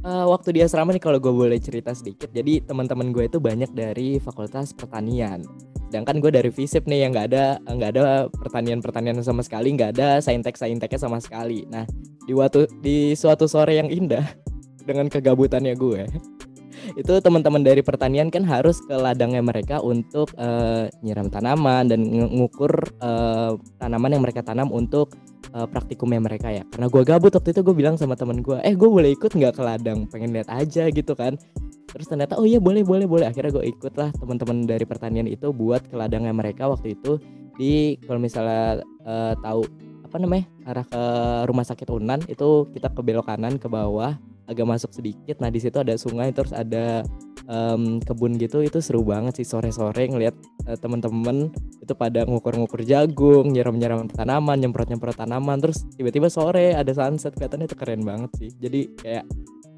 uh, 0.04 0.26
waktu 0.28 0.58
di 0.58 0.60
asrama 0.62 0.94
nih 0.94 1.02
kalau 1.02 1.18
gue 1.18 1.32
boleh 1.32 1.58
cerita 1.58 1.94
sedikit. 1.94 2.30
Jadi 2.30 2.62
teman-teman 2.62 3.10
gue 3.10 3.26
itu 3.26 3.38
banyak 3.38 3.70
dari 3.72 4.18
Fakultas 4.18 4.74
Pertanian. 4.74 5.42
Sedangkan 5.88 6.24
gue 6.24 6.32
dari 6.32 6.48
FISIP 6.48 6.88
nih 6.88 7.06
yang 7.06 7.10
nggak 7.12 7.26
ada 7.32 7.44
nggak 7.68 7.90
ada 7.96 8.02
pertanian-pertanian 8.32 9.20
sama 9.20 9.44
sekali, 9.44 9.76
nggak 9.76 9.98
ada 9.98 10.18
saintek 10.24 10.56
sainteknya 10.56 11.00
sama 11.00 11.20
sekali. 11.20 11.68
Nah 11.68 11.84
di 12.24 12.32
waktu 12.32 12.70
di 12.80 13.12
suatu 13.18 13.50
sore 13.50 13.76
yang 13.78 13.90
indah 13.90 14.24
dengan 14.88 15.10
kegabutannya 15.10 15.74
gue 15.74 16.02
itu 17.00 17.12
teman-teman 17.22 17.62
dari 17.62 17.82
pertanian 17.82 18.30
kan 18.30 18.42
harus 18.42 18.82
ke 18.82 18.94
ladangnya 18.94 19.42
mereka 19.42 19.78
untuk 19.78 20.34
uh, 20.38 20.90
nyiram 21.02 21.30
tanaman 21.30 21.86
dan 21.86 22.02
ngukur 22.08 22.72
uh, 22.98 23.54
tanaman 23.78 24.18
yang 24.18 24.22
mereka 24.22 24.42
tanam 24.42 24.70
untuk 24.74 25.14
uh, 25.54 25.68
praktikumnya 25.68 26.20
mereka 26.20 26.48
ya. 26.50 26.64
Karena 26.68 26.88
gue 26.88 27.02
gabut 27.04 27.32
waktu 27.32 27.50
itu 27.52 27.60
gue 27.60 27.74
bilang 27.76 27.94
sama 28.00 28.16
teman 28.16 28.40
gue 28.40 28.58
eh 28.64 28.74
gue 28.74 28.88
boleh 28.88 29.12
ikut 29.14 29.32
nggak 29.32 29.54
ke 29.56 29.62
ladang? 29.62 30.08
Pengen 30.08 30.32
lihat 30.34 30.48
aja 30.48 30.88
gitu 30.88 31.12
kan. 31.14 31.36
Terus 31.92 32.08
ternyata 32.08 32.40
oh 32.40 32.48
iya 32.48 32.58
boleh 32.58 32.82
boleh 32.82 33.04
boleh. 33.04 33.26
Akhirnya 33.28 33.52
gue 33.60 33.68
ikut 33.68 33.94
lah 34.00 34.10
teman-teman 34.16 34.64
dari 34.64 34.84
pertanian 34.88 35.28
itu 35.28 35.52
buat 35.52 35.84
ke 35.86 35.94
ladangnya 35.94 36.32
mereka 36.32 36.68
waktu 36.68 36.96
itu. 36.96 37.20
Di 37.60 38.00
kalau 38.08 38.20
misalnya 38.20 38.80
uh, 39.04 39.36
tahu 39.38 39.68
apa 40.02 40.16
namanya 40.20 40.44
arah 40.68 40.84
ke 40.84 41.02
rumah 41.48 41.64
sakit 41.64 41.88
Unan 41.88 42.20
itu 42.28 42.68
kita 42.72 42.92
ke 42.92 43.00
belok 43.00 43.32
kanan 43.32 43.56
ke 43.56 43.68
bawah 43.68 44.16
agak 44.48 44.66
masuk 44.68 44.92
sedikit. 44.92 45.40
Nah 45.40 45.48
di 45.48 45.60
situ 45.60 45.76
ada 45.80 45.96
sungai 45.96 46.32
terus 46.36 46.52
ada 46.52 47.04
um, 47.52 48.00
kebun 48.00 48.40
gitu 48.40 48.64
itu 48.64 48.80
seru 48.80 49.04
banget 49.04 49.44
sih. 49.44 49.46
Sore-sore 49.46 50.08
ngeliat 50.08 50.34
uh, 50.64 50.78
temen-temen 50.80 51.52
itu 51.84 51.92
pada 51.92 52.24
ngukur-ngukur 52.24 52.80
jagung 52.82 53.52
nyiram-nyiram 53.52 54.08
tanaman 54.08 54.56
nyemprot-nyemprot 54.64 55.20
tanaman 55.20 55.60
terus 55.60 55.84
tiba-tiba 55.94 56.32
sore 56.32 56.72
ada 56.72 56.90
sunset 56.96 57.36
kelihatannya 57.36 57.68
itu 57.68 57.76
keren 57.76 58.02
banget 58.02 58.30
sih. 58.40 58.50
Jadi 58.56 58.80
kayak 58.96 59.24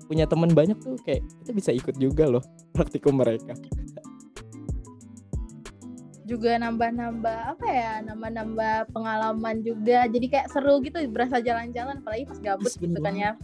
punya 0.07 0.29
teman 0.31 0.53
banyak 0.53 0.79
tuh 0.79 1.01
kayak 1.03 1.27
kita 1.43 1.51
bisa 1.51 1.71
ikut 1.75 1.97
juga 1.99 2.31
loh 2.31 2.45
praktikum 2.77 3.19
mereka. 3.19 3.59
Juga 6.25 6.57
nambah-nambah 6.57 7.39
apa 7.53 7.67
ya 7.69 8.01
nambah-nambah 8.01 8.97
pengalaman 8.97 9.61
juga. 9.61 10.09
Jadi 10.09 10.27
kayak 10.33 10.49
seru 10.49 10.81
gitu 10.81 10.97
berasa 11.13 11.37
jalan-jalan 11.45 12.01
apalagi 12.01 12.25
pas 12.25 12.41
gabut 12.41 12.73
gitu 12.73 12.97
kan 12.97 13.13
ya. 13.13 13.37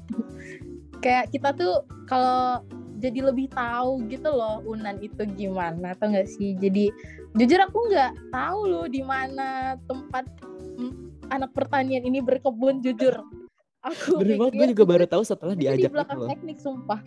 Kayak 1.05 1.29
kita 1.33 1.53
tuh 1.57 1.85
kalau 2.09 2.65
jadi 3.01 3.33
lebih 3.33 3.49
tahu 3.49 4.05
gitu 4.13 4.29
loh 4.29 4.61
Unan 4.69 5.01
itu 5.01 5.25
gimana 5.35 5.97
atau 5.97 6.13
enggak 6.13 6.29
sih? 6.29 6.53
Jadi 6.61 6.93
jujur 7.35 7.61
aku 7.65 7.79
nggak 7.89 8.13
tahu 8.29 8.61
loh 8.69 8.87
di 8.87 9.01
mana 9.01 9.81
tempat 9.89 10.29
anak 11.31 11.51
pertanian 11.57 12.05
ini 12.05 12.21
berkebun 12.21 12.85
jujur. 12.85 13.25
Aku 13.81 14.21
Bener 14.21 14.37
banget 14.37 14.53
gue 14.61 14.67
juga 14.77 14.85
baru 14.85 15.05
tahu 15.09 15.23
setelah 15.25 15.57
diajak 15.57 15.89
di 15.89 15.95
belakang 15.95 16.29
teknik 16.29 16.59
sumpah. 16.61 17.01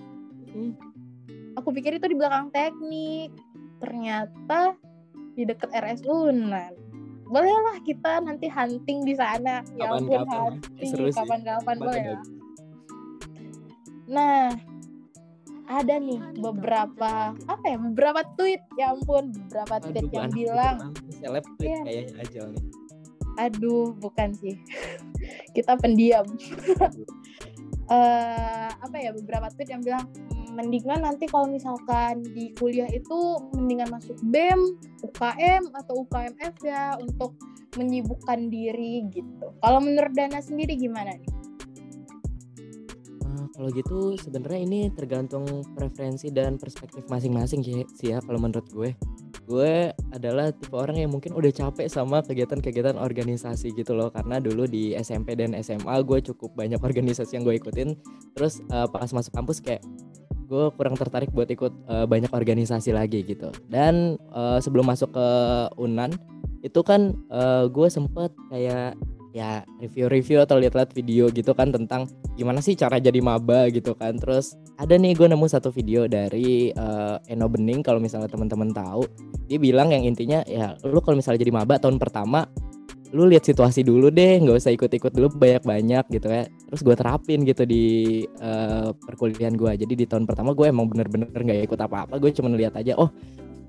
Hmm. 0.53 0.73
aku 1.53 1.69
pikir 1.69 2.01
itu 2.01 2.09
di 2.09 2.17
belakang 2.17 2.49
teknik. 2.49 3.29
Ternyata 3.77 4.73
di 5.37 5.43
dekat 5.45 5.69
RS 5.69 6.01
Unan. 6.09 6.73
Bolehlah 7.29 7.77
kita 7.85 8.21
nanti 8.25 8.49
hunting 8.49 9.05
di 9.05 9.13
sana. 9.13 9.61
Ya 9.77 9.93
ampun 9.93 10.25
hunting 10.25 11.13
kapan-kapan 11.13 11.77
boleh 11.77 12.03
ya 12.03 12.17
Nah, 14.03 14.51
ada 15.81 15.95
nih 15.97 16.21
beberapa 16.37 17.33
apa 17.33 17.65
ya 17.65 17.77
beberapa 17.81 18.21
tweet 18.37 18.61
ya 18.77 18.93
ampun 18.93 19.33
beberapa 19.33 19.81
tweet 19.81 20.05
Aduh, 20.05 20.13
yang 20.13 20.29
bilang 20.29 20.77
seleb 21.09 21.45
tweet 21.57 21.73
yeah. 21.73 21.83
kayaknya 21.85 22.15
aja 22.21 22.41
nih 22.51 22.63
Aduh, 23.41 23.97
bukan 23.97 24.33
sih. 24.37 24.57
Kita 25.55 25.77
pendiam. 25.77 26.25
uh, 27.89 28.69
apa 28.85 28.97
ya 28.99 29.11
beberapa 29.15 29.49
tweet 29.53 29.73
yang 29.73 29.81
bilang 29.81 30.05
hmm, 30.05 30.53
mendingan 30.53 31.01
nanti 31.01 31.25
kalau 31.25 31.49
misalkan 31.49 32.21
di 32.21 32.53
kuliah 32.57 32.89
itu 32.93 33.41
mendingan 33.57 33.89
masuk 33.89 34.17
BEM, 34.29 34.77
UKM 35.01 35.63
atau 35.73 36.05
UKMF 36.05 36.55
ya 36.61 36.93
untuk 37.01 37.33
menyibukkan 37.73 38.53
diri 38.53 39.09
gitu. 39.09 39.49
Kalau 39.57 39.81
menurut 39.81 40.13
Dana 40.13 40.37
sendiri 40.37 40.77
gimana 40.77 41.17
nih? 41.17 41.42
Kalau 43.53 43.69
gitu 43.69 44.17
sebenarnya 44.17 44.59
ini 44.65 44.79
tergantung 44.89 45.45
preferensi 45.77 46.33
dan 46.33 46.57
perspektif 46.57 47.05
masing-masing 47.05 47.61
sih 47.61 47.85
ya 48.09 48.17
kalau 48.25 48.41
menurut 48.41 48.65
gue. 48.73 48.97
Gue 49.45 49.93
adalah 50.09 50.49
tipe 50.55 50.73
orang 50.73 50.97
yang 50.97 51.11
mungkin 51.13 51.37
udah 51.37 51.53
capek 51.53 51.85
sama 51.85 52.25
kegiatan-kegiatan 52.25 52.97
organisasi 52.97 53.75
gitu 53.77 53.93
loh 53.93 54.09
karena 54.09 54.41
dulu 54.41 54.65
di 54.65 54.97
SMP 54.97 55.37
dan 55.37 55.53
SMA 55.61 56.01
gue 56.01 56.19
cukup 56.33 56.57
banyak 56.57 56.81
organisasi 56.87 57.37
yang 57.37 57.45
gue 57.45 57.61
ikutin. 57.61 57.93
Terus 58.33 58.65
uh, 58.73 58.89
pas 58.89 59.05
masuk 59.13 59.29
kampus 59.29 59.61
kayak 59.61 59.85
gue 60.49 60.65
kurang 60.73 60.97
tertarik 60.97 61.29
buat 61.29 61.49
ikut 61.49 61.73
uh, 61.89 62.05
banyak 62.09 62.33
organisasi 62.33 62.89
lagi 62.89 63.21
gitu. 63.21 63.53
Dan 63.69 64.17
uh, 64.33 64.57
sebelum 64.57 64.89
masuk 64.89 65.13
ke 65.13 65.27
Unan 65.77 66.09
itu 66.63 66.79
kan 66.81 67.13
uh, 67.29 67.67
gue 67.69 67.87
sempet 67.91 68.31
kayak 68.49 68.95
ya 69.33 69.65
review-review 69.81 70.45
atau 70.45 70.61
lihat-lihat 70.61 70.93
video 70.93 71.27
gitu 71.33 71.57
kan 71.57 71.73
tentang 71.73 72.05
gimana 72.37 72.61
sih 72.61 72.77
cara 72.77 73.01
jadi 73.01 73.17
maba 73.19 73.67
gitu 73.73 73.97
kan. 73.97 74.15
Terus 74.21 74.53
ada 74.77 74.93
nih 74.93 75.17
gue 75.17 75.25
nemu 75.25 75.45
satu 75.49 75.73
video 75.73 76.05
dari 76.05 76.69
uh, 76.77 77.17
Eno 77.25 77.49
Bening 77.49 77.81
kalau 77.81 77.97
misalnya 77.97 78.29
teman-teman 78.29 78.69
tahu. 78.71 79.09
Dia 79.49 79.57
bilang 79.57 79.89
yang 79.89 80.05
intinya 80.05 80.45
ya 80.45 80.77
lu 80.85 81.01
kalau 81.01 81.17
misalnya 81.17 81.41
jadi 81.41 81.51
maba 81.51 81.81
tahun 81.81 81.97
pertama 81.97 82.45
lu 83.13 83.29
lihat 83.29 83.45
situasi 83.45 83.85
dulu 83.85 84.09
deh 84.09 84.41
nggak 84.41 84.57
usah 84.57 84.73
ikut-ikut 84.73 85.13
dulu 85.13 85.27
banyak-banyak 85.37 86.05
gitu 86.13 86.29
ya. 86.29 86.45
Terus 86.45 86.81
gue 86.85 86.95
terapin 86.97 87.41
gitu 87.41 87.65
di 87.65 87.83
uh, 88.37 88.93
perkuliahan 88.93 89.57
gue 89.57 89.81
jadi 89.81 89.93
di 89.97 90.05
tahun 90.05 90.29
pertama 90.29 90.53
gue 90.53 90.69
emang 90.69 90.85
bener-bener 90.89 91.29
nggak 91.33 91.65
ikut 91.73 91.79
apa-apa 91.81 92.21
gue 92.21 92.29
cuma 92.37 92.53
lihat 92.53 92.77
aja 92.77 92.93
oh 93.01 93.09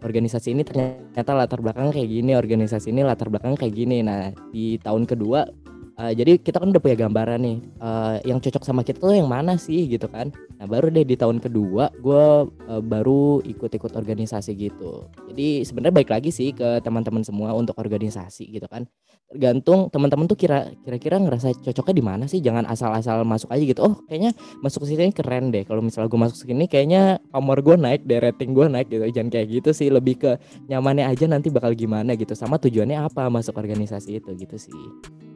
organisasi 0.04 0.52
ini 0.52 0.62
ternyata 0.62 1.32
latar 1.32 1.64
belakang 1.64 1.88
kayak 1.90 2.08
gini 2.12 2.36
organisasi 2.36 2.92
ini 2.92 3.00
latar 3.02 3.32
belakang 3.32 3.56
kayak 3.56 3.72
gini. 3.72 4.04
Nah 4.04 4.30
di 4.52 4.76
tahun 4.76 5.08
kedua 5.08 5.48
uh, 5.98 6.12
jadi 6.12 6.38
kita 6.38 6.58
kan 6.60 6.70
udah 6.70 6.82
punya 6.82 6.96
gambaran 7.06 7.40
nih 7.42 7.58
uh, 7.78 8.16
yang 8.26 8.38
cocok 8.38 8.62
sama 8.66 8.82
kita 8.82 8.98
tuh 9.02 9.14
yang 9.14 9.30
mana 9.30 9.58
sih 9.58 9.86
gitu 9.86 10.06
kan. 10.10 10.30
Nah 10.58 10.66
baru 10.66 10.90
deh 10.90 11.06
di 11.06 11.16
tahun 11.18 11.42
kedua 11.42 11.90
gue 11.98 12.24
uh, 12.48 12.82
baru 12.82 13.42
ikut-ikut 13.42 13.92
organisasi 13.94 14.54
gitu. 14.58 15.08
Jadi 15.30 15.66
sebenarnya 15.66 15.94
baik 15.94 16.10
lagi 16.10 16.30
sih 16.30 16.54
ke 16.54 16.82
teman-teman 16.82 17.22
semua 17.22 17.54
untuk 17.54 17.78
organisasi 17.78 18.50
gitu 18.50 18.66
kan. 18.66 18.86
Tergantung 19.30 19.90
teman-teman 19.90 20.30
tuh 20.30 20.38
kira 20.38 20.70
kira-kira 20.84 21.18
ngerasa 21.18 21.56
cocoknya 21.58 21.94
di 21.96 22.04
mana 22.04 22.24
sih 22.30 22.38
jangan 22.38 22.68
asal-asal 22.68 23.26
masuk 23.26 23.50
aja 23.50 23.64
gitu. 23.64 23.80
Oh 23.82 23.94
kayaknya 24.06 24.36
masuk 24.62 24.86
ke 24.86 24.94
sini 24.94 25.10
keren 25.10 25.50
deh. 25.50 25.66
Kalau 25.66 25.82
misalnya 25.82 26.10
gue 26.10 26.20
masuk 26.20 26.38
sini 26.46 26.70
kayaknya 26.70 27.18
pamor 27.34 27.58
gue 27.64 27.74
naik 27.74 28.06
deh 28.06 28.20
rating 28.22 28.54
gue 28.54 28.66
naik 28.70 28.88
gitu. 28.90 29.04
Jangan 29.10 29.30
kayak 29.32 29.46
gitu 29.50 29.70
sih 29.74 29.88
lebih 29.90 30.22
ke 30.22 30.30
nyamannya 30.70 31.10
aja 31.10 31.26
nanti 31.26 31.50
bakal 31.50 31.74
gimana 31.74 32.14
gitu. 32.14 32.36
Sama 32.38 32.60
tujuannya 32.62 33.00
apa 33.00 33.26
masuk 33.26 33.58
organisasi 33.58 34.22
itu 34.22 34.30
gitu 34.38 34.56
sih 34.60 35.33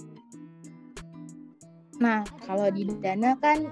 nah 1.99 2.23
kalau 2.47 2.71
di 2.71 2.87
dana 3.03 3.35
kan 3.43 3.67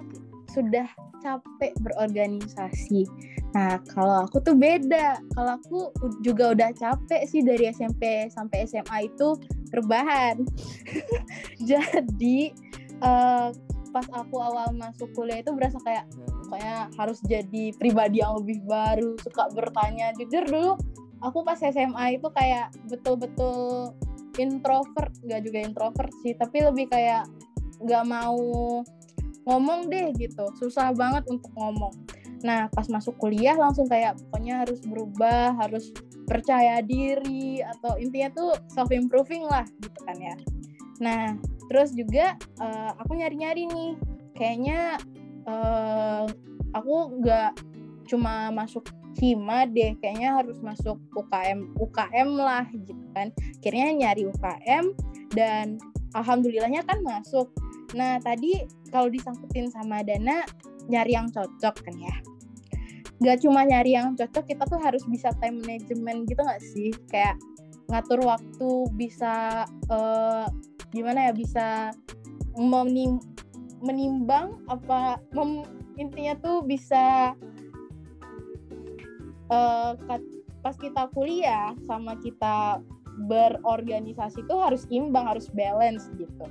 sudah 0.51 0.89
capek 1.21 1.75
berorganisasi. 1.83 3.05
Nah, 3.53 3.81
kalau 3.91 4.29
aku 4.29 4.39
tuh 4.41 4.55
beda. 4.55 5.19
Kalau 5.35 5.53
aku 5.59 5.81
juga 6.23 6.55
udah 6.55 6.71
capek 6.77 7.27
sih 7.27 7.43
dari 7.43 7.73
SMP 7.73 8.31
sampai 8.31 8.69
SMA 8.69 9.11
itu 9.11 9.35
rebahan. 9.75 10.45
Jadi 11.71 12.53
uh, 13.03 13.51
pas 13.91 14.07
aku 14.13 14.37
awal 14.39 14.77
masuk 14.77 15.09
kuliah 15.17 15.41
itu 15.41 15.51
berasa 15.57 15.81
kayak 15.81 16.05
kayak 16.47 16.95
harus 16.95 17.19
jadi 17.27 17.75
pribadi 17.75 18.23
yang 18.23 18.39
lebih 18.39 18.63
baru, 18.69 19.19
suka 19.19 19.51
bertanya. 19.51 20.15
Jujur 20.15 20.45
dulu 20.47 20.73
aku 21.25 21.43
pas 21.43 21.59
SMA 21.59 22.21
itu 22.21 22.29
kayak 22.31 22.71
betul-betul 22.87 23.91
introvert, 24.37 25.11
nggak 25.25 25.43
juga 25.43 25.59
introvert 25.65 26.13
sih, 26.21 26.37
tapi 26.37 26.61
lebih 26.61 26.93
kayak 26.93 27.25
nggak 27.83 28.05
mau 28.09 28.39
ngomong 29.47 29.89
deh 29.89 30.11
gitu. 30.19 30.45
Susah 30.59 30.91
banget 30.93 31.25
untuk 31.31 31.51
ngomong. 31.55 31.95
Nah 32.43 32.69
pas 32.69 32.87
masuk 32.91 33.17
kuliah 33.17 33.55
langsung 33.55 33.87
kayak 33.87 34.19
pokoknya 34.29 34.67
harus 34.67 34.83
berubah 34.85 35.57
harus 35.57 35.95
percaya 36.27 36.83
diri 36.83 37.63
atau 37.63 37.95
intinya 37.97 38.29
tuh 38.35 38.51
self 38.69 38.91
improving 38.91 39.47
lah 39.47 39.65
gitu 39.81 39.99
kan 40.05 40.19
ya. 40.19 40.37
Nah 40.99 41.23
terus 41.71 41.95
juga 41.95 42.35
uh, 42.59 42.93
aku 42.99 43.17
nyari 43.17 43.37
nyari 43.39 43.63
nih. 43.71 43.93
Kayaknya 44.37 45.01
uh, 45.49 46.27
aku 46.77 47.23
nggak 47.23 47.57
cuma 48.07 48.53
masuk 48.53 48.87
hima 49.17 49.65
deh 49.65 49.97
kayaknya 49.97 50.37
harus 50.45 50.61
masuk 50.61 51.01
UKM 51.17 51.73
UKM 51.81 52.29
lah 52.37 52.69
gitu 52.69 53.05
kan. 53.17 53.33
Akhirnya 53.63 53.89
nyari 53.97 54.29
UKM 54.29 54.85
dan 55.33 55.81
alhamdulillahnya 56.13 56.85
kan 56.85 57.01
masuk 57.01 57.49
Nah, 57.95 58.19
tadi 58.19 58.67
kalau 58.91 59.07
disangkutin 59.07 59.71
sama 59.71 60.03
dana, 60.03 60.43
nyari 60.91 61.15
yang 61.15 61.31
cocok 61.31 61.75
kan 61.87 61.97
ya. 62.01 62.17
Gak 63.23 63.47
cuma 63.47 63.63
nyari 63.63 63.95
yang 63.97 64.19
cocok, 64.19 64.45
kita 64.45 64.65
tuh 64.67 64.81
harus 64.83 65.07
bisa 65.07 65.31
time 65.39 65.63
management 65.63 66.27
gitu 66.27 66.43
gak 66.43 66.63
sih? 66.63 66.91
Kayak 67.07 67.39
ngatur 67.87 68.25
waktu, 68.27 68.71
bisa 68.99 69.65
uh, 69.93 70.47
gimana 70.91 71.31
ya, 71.31 71.33
bisa 71.33 71.67
menim 72.57 73.21
menimbang 73.85 74.57
apa 74.73 75.21
mem 75.37 75.61
intinya 76.01 76.33
tuh 76.41 76.65
bisa 76.65 77.37
uh, 79.53 79.93
pas 80.65 80.75
kita 80.81 81.07
kuliah 81.13 81.77
sama 81.85 82.17
kita 82.19 82.81
berorganisasi 83.25 84.45
tuh 84.45 84.61
harus 84.61 84.85
imbang, 84.93 85.25
harus 85.25 85.49
balance 85.53 86.13
gitu. 86.21 86.47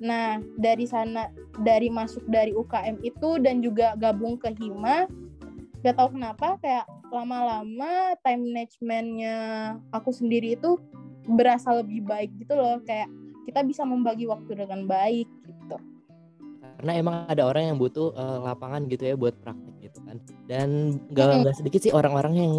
Nah, 0.00 0.40
dari 0.56 0.88
sana 0.88 1.28
dari 1.60 1.88
masuk 1.92 2.24
dari 2.28 2.52
UKM 2.52 3.00
itu 3.04 3.40
dan 3.40 3.60
juga 3.60 3.96
gabung 4.00 4.40
ke 4.40 4.52
Hima, 4.56 5.08
gak 5.84 5.96
tahu 5.96 6.16
kenapa 6.16 6.56
kayak 6.60 6.86
lama-lama 7.12 8.18
time 8.24 8.50
managementnya 8.50 9.36
aku 9.94 10.10
sendiri 10.10 10.58
itu 10.58 10.80
berasa 11.26 11.70
lebih 11.76 12.02
baik 12.02 12.32
gitu 12.40 12.56
loh, 12.58 12.80
kayak 12.84 13.08
kita 13.46 13.62
bisa 13.62 13.86
membagi 13.86 14.26
waktu 14.26 14.58
dengan 14.58 14.90
baik 14.90 15.30
karena 16.76 16.92
emang 17.00 17.14
ada 17.26 17.48
orang 17.48 17.72
yang 17.72 17.76
butuh 17.80 18.12
uh, 18.12 18.44
lapangan 18.44 18.84
gitu 18.92 19.08
ya 19.08 19.14
buat 19.16 19.32
praktek 19.40 19.74
gitu 19.80 19.98
kan. 20.04 20.16
Dan 20.46 20.68
gak 21.10 21.42
nggak 21.42 21.56
sedikit 21.56 21.80
sih 21.82 21.92
orang-orang 21.92 22.34
yang 22.36 22.52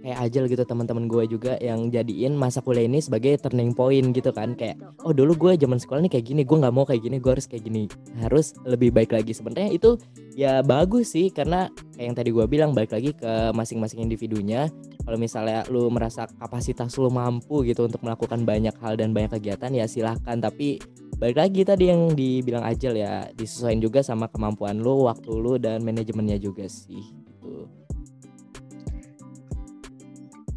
kayak 0.00 0.18
ajal 0.30 0.44
gitu 0.46 0.64
teman-teman 0.64 1.04
gue 1.10 1.24
juga 1.26 1.58
yang 1.58 1.90
jadiin 1.90 2.38
masa 2.38 2.62
kuliah 2.62 2.86
ini 2.86 3.02
sebagai 3.02 3.36
turning 3.42 3.74
point 3.74 4.14
gitu 4.14 4.30
kan. 4.30 4.54
Kayak 4.54 4.78
oh 5.02 5.10
dulu 5.10 5.34
gue 5.34 5.52
zaman 5.58 5.82
sekolah 5.82 6.06
nih 6.06 6.12
kayak 6.18 6.26
gini 6.30 6.42
gue 6.46 6.56
nggak 6.56 6.74
mau 6.74 6.86
kayak 6.86 7.02
gini 7.02 7.16
gue 7.18 7.32
harus 7.34 7.46
kayak 7.50 7.66
gini. 7.66 7.90
Harus 8.22 8.54
lebih 8.62 8.94
baik 8.94 9.10
lagi. 9.10 9.34
Sebenarnya 9.34 9.74
itu 9.74 9.98
ya 10.38 10.62
bagus 10.62 11.14
sih 11.14 11.34
karena 11.34 11.70
kayak 11.94 12.06
yang 12.10 12.16
tadi 12.18 12.30
gue 12.34 12.46
bilang 12.50 12.70
balik 12.74 12.90
lagi 12.90 13.14
ke 13.14 13.54
masing-masing 13.54 14.02
individunya. 14.02 14.66
Kalau 15.06 15.14
misalnya 15.14 15.62
lu 15.70 15.86
merasa 15.88 16.26
kapasitas 16.26 16.90
lu 16.98 17.08
mampu 17.08 17.62
gitu 17.62 17.86
untuk 17.86 18.02
melakukan 18.02 18.42
banyak 18.42 18.74
hal 18.82 18.98
dan 18.98 19.14
banyak 19.14 19.38
kegiatan 19.38 19.70
ya 19.70 19.86
silahkan. 19.86 20.42
Tapi 20.42 20.82
balik 21.16 21.38
lagi 21.38 21.62
tadi 21.62 21.94
yang 21.94 22.10
dibilang 22.12 22.66
Ajel 22.66 22.98
ya 22.98 23.30
disesuaikan 23.38 23.78
juga 23.78 24.02
sama 24.02 24.26
kemampuan 24.26 24.82
lu 24.82 25.06
waktu 25.06 25.30
lu 25.30 25.54
dan 25.62 25.86
manajemennya 25.86 26.42
juga 26.42 26.66
sih 26.66 27.00
gitu. 27.00 27.70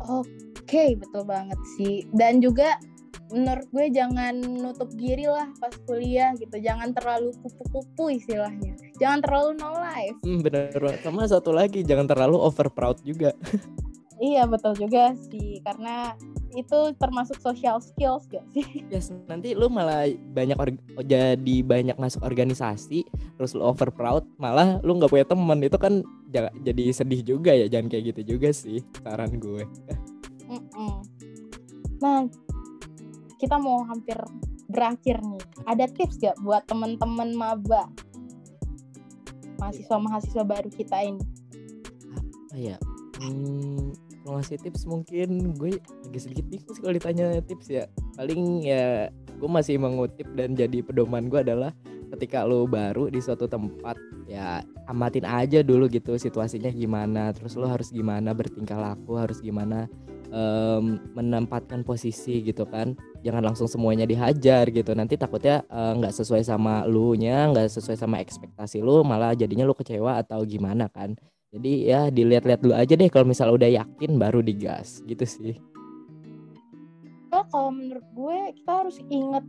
Oke 0.02 0.98
betul 0.98 1.24
banget 1.24 1.60
sih. 1.78 2.10
Dan 2.10 2.42
juga 2.42 2.82
menurut 3.32 3.68
gue 3.72 3.86
jangan 3.92 4.36
nutup 4.40 4.88
diri 4.96 5.28
lah 5.28 5.52
pas 5.60 5.74
kuliah 5.84 6.32
gitu. 6.40 6.58
Jangan 6.60 6.96
terlalu 6.96 7.36
kupu-kupu 7.44 8.16
istilahnya. 8.16 8.76
Jangan 8.98 9.20
terlalu 9.24 9.50
no 9.60 9.72
life. 9.76 10.18
Hmm, 10.24 10.40
bener 10.44 10.72
sama 11.04 11.28
satu 11.28 11.52
lagi 11.52 11.84
jangan 11.84 12.08
terlalu 12.08 12.38
over 12.40 12.68
proud 12.72 13.00
juga. 13.04 13.36
Iya 14.18 14.50
betul 14.50 14.74
juga 14.74 15.14
sih. 15.30 15.62
Karena 15.62 16.18
itu 16.58 16.78
termasuk 16.98 17.38
social 17.38 17.78
skills 17.78 18.26
gak 18.26 18.46
sih? 18.50 18.66
Yes, 18.94 19.14
nanti 19.30 19.54
lu 19.54 19.70
malah 19.70 20.10
banyak 20.10 20.58
jadi 21.06 21.56
banyak 21.62 21.98
masuk 22.02 22.26
organisasi, 22.26 23.06
terus 23.38 23.54
lu 23.54 23.62
over 23.62 23.94
proud, 23.94 24.26
malah 24.42 24.82
lu 24.82 24.98
nggak 24.98 25.12
punya 25.14 25.26
teman 25.28 25.62
itu 25.62 25.78
kan 25.78 26.02
jadi 26.66 26.84
sedih 26.90 27.22
juga 27.22 27.54
ya, 27.54 27.70
jangan 27.70 27.94
kayak 27.94 28.04
gitu 28.16 28.38
juga 28.38 28.50
sih 28.50 28.82
saran 29.06 29.38
gue. 29.38 29.64
Mm 30.50 30.62
-mm. 30.74 30.94
Nah, 32.02 32.26
kita 33.38 33.56
mau 33.58 33.86
hampir 33.86 34.18
berakhir 34.68 35.22
nih. 35.22 35.44
Ada 35.70 35.86
tips 35.90 36.22
gak 36.22 36.38
buat 36.44 36.66
teman-teman 36.68 37.34
maba 37.38 37.90
mahasiswa-mahasiswa 39.58 40.44
baru 40.46 40.70
kita 40.70 40.98
ini? 41.02 41.24
Apa 42.14 42.56
ya? 42.58 42.78
Hmm, 43.18 43.94
kalau 44.28 44.44
ngasih 44.44 44.60
tips 44.60 44.84
mungkin 44.86 45.56
gue 45.56 45.80
agak 46.12 46.22
sedikit 46.22 46.46
bingung 46.52 46.76
kalau 46.84 46.94
ditanya 46.94 47.40
tips 47.48 47.72
ya 47.72 47.88
paling 48.20 48.60
ya 48.60 49.08
gue 49.40 49.50
masih 49.50 49.80
mengutip 49.80 50.28
dan 50.36 50.52
jadi 50.52 50.84
pedoman 50.84 51.32
gue 51.32 51.40
adalah 51.42 51.72
ketika 52.12 52.44
lo 52.44 52.68
baru 52.68 53.08
di 53.08 53.24
suatu 53.24 53.48
tempat 53.48 53.96
ya 54.28 54.60
amatin 54.92 55.24
aja 55.24 55.64
dulu 55.64 55.88
gitu 55.88 56.20
situasinya 56.20 56.68
gimana 56.76 57.32
terus 57.32 57.56
lo 57.56 57.72
harus 57.72 57.88
gimana 57.88 58.36
bertingkah 58.36 58.76
laku 58.76 59.16
harus 59.16 59.40
gimana 59.40 59.88
um, 60.32 61.00
menempatkan 61.16 61.88
posisi 61.88 62.44
gitu 62.44 62.68
kan 62.68 63.00
jangan 63.26 63.44
langsung 63.54 63.68
semuanya 63.70 64.06
dihajar 64.06 64.70
gitu. 64.70 64.92
Nanti 64.94 65.18
takutnya 65.18 65.64
nggak 65.70 66.14
uh, 66.14 66.18
sesuai 66.18 66.44
sama 66.46 66.86
lu 66.86 67.14
nya 67.18 67.50
nggak 67.50 67.70
sesuai 67.72 67.98
sama 67.98 68.22
ekspektasi 68.22 68.82
lu 68.82 69.02
malah 69.02 69.34
jadinya 69.38 69.66
lu 69.66 69.74
kecewa 69.74 70.22
atau 70.22 70.42
gimana 70.44 70.90
kan. 70.92 71.14
Jadi 71.54 71.88
ya 71.88 72.12
dilihat-lihat 72.12 72.60
dulu 72.60 72.76
aja 72.76 72.94
deh 72.94 73.08
kalau 73.08 73.26
misal 73.26 73.54
udah 73.56 73.70
yakin 73.72 74.20
baru 74.20 74.44
digas. 74.44 75.00
Gitu 75.08 75.24
sih. 75.24 75.56
Kalau 77.32 77.72
menurut 77.72 78.08
gue 78.12 78.38
kita 78.60 78.72
harus 78.84 78.98
inget 79.08 79.46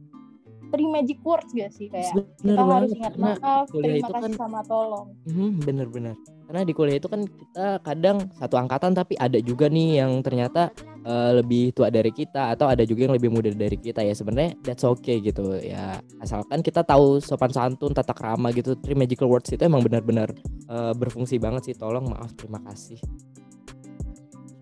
three 0.68 0.88
magic 0.88 1.18
words 1.24 1.50
gak 1.56 1.72
sih? 1.74 1.88
Kayak 1.90 2.14
bener 2.14 2.26
kita 2.38 2.52
banget. 2.62 2.74
harus 2.76 2.90
ingat 2.94 3.14
maaf 3.16 3.64
terima 3.72 4.08
kasih 4.12 4.22
kan, 4.22 4.32
sama 4.36 4.60
tolong. 4.68 5.08
Hmm, 5.26 5.58
bener-bener 5.62 6.16
karena 6.48 6.64
di 6.64 6.72
kuliah 6.72 6.96
itu 6.96 7.12
kan 7.12 7.28
kita 7.28 7.84
kadang 7.84 8.24
satu 8.40 8.56
angkatan 8.56 8.96
tapi 8.96 9.20
ada 9.20 9.36
juga 9.36 9.68
nih 9.68 10.00
yang 10.00 10.24
ternyata 10.24 10.72
uh, 11.04 11.36
lebih 11.36 11.76
tua 11.76 11.92
dari 11.92 12.08
kita 12.08 12.56
atau 12.56 12.72
ada 12.72 12.88
juga 12.88 13.04
yang 13.04 13.14
lebih 13.20 13.28
muda 13.28 13.52
dari 13.52 13.76
kita. 13.76 14.00
Ya 14.00 14.16
sebenarnya 14.16 14.56
that's 14.64 14.80
okay 14.80 15.20
gitu. 15.20 15.60
Ya 15.60 16.00
asalkan 16.24 16.64
kita 16.64 16.80
tahu 16.88 17.20
sopan 17.20 17.52
santun 17.52 17.92
tata 17.92 18.16
krama 18.16 18.48
gitu 18.56 18.80
three 18.80 18.96
magical 18.96 19.28
words 19.28 19.52
itu 19.52 19.60
emang 19.60 19.84
benar-benar 19.84 20.32
uh, 20.72 20.96
berfungsi 20.96 21.36
banget 21.36 21.68
sih. 21.68 21.74
Tolong 21.76 22.08
maaf 22.08 22.32
terima 22.32 22.64
kasih. 22.64 22.96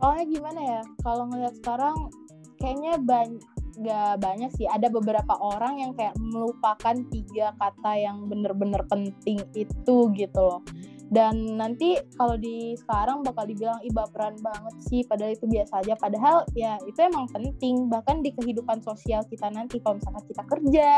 Oh 0.03 0.19
gimana 0.27 0.59
ya 0.59 0.81
kalau 1.07 1.31
ngeliat 1.31 1.55
sekarang 1.63 2.11
kayaknya 2.59 2.99
banyak 2.99 3.47
gak 3.79 4.19
banyak 4.19 4.51
sih. 4.59 4.67
Ada 4.67 4.91
beberapa 4.91 5.39
orang 5.39 5.87
yang 5.87 5.95
kayak 5.95 6.19
melupakan 6.19 6.99
tiga 7.15 7.55
kata 7.63 7.95
yang 7.95 8.27
bener-bener 8.27 8.83
penting 8.91 9.39
itu 9.55 9.97
gitu 10.19 10.41
loh 10.43 10.67
dan 11.07 11.55
nanti 11.55 11.95
kalau 12.19 12.35
di 12.35 12.75
sekarang 12.75 13.23
bakal 13.23 13.47
dibilang 13.47 13.79
ih 13.87 13.95
baperan 13.95 14.35
banget 14.43 14.75
sih 14.91 15.07
padahal 15.07 15.39
itu 15.39 15.47
biasa 15.47 15.87
aja 15.87 15.95
padahal 15.95 16.43
ya 16.59 16.75
itu 16.83 16.99
emang 16.99 17.31
penting 17.31 17.87
bahkan 17.87 18.27
di 18.27 18.35
kehidupan 18.35 18.83
sosial 18.83 19.23
kita 19.31 19.47
nanti 19.55 19.79
kalau 19.79 20.03
misalkan 20.03 20.25
kita 20.27 20.43
kerja 20.51 20.91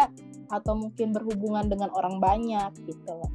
atau 0.48 0.72
mungkin 0.80 1.12
berhubungan 1.12 1.68
dengan 1.68 1.92
orang 1.92 2.16
banyak 2.24 2.72
gitu 2.88 3.10
loh 3.12 3.32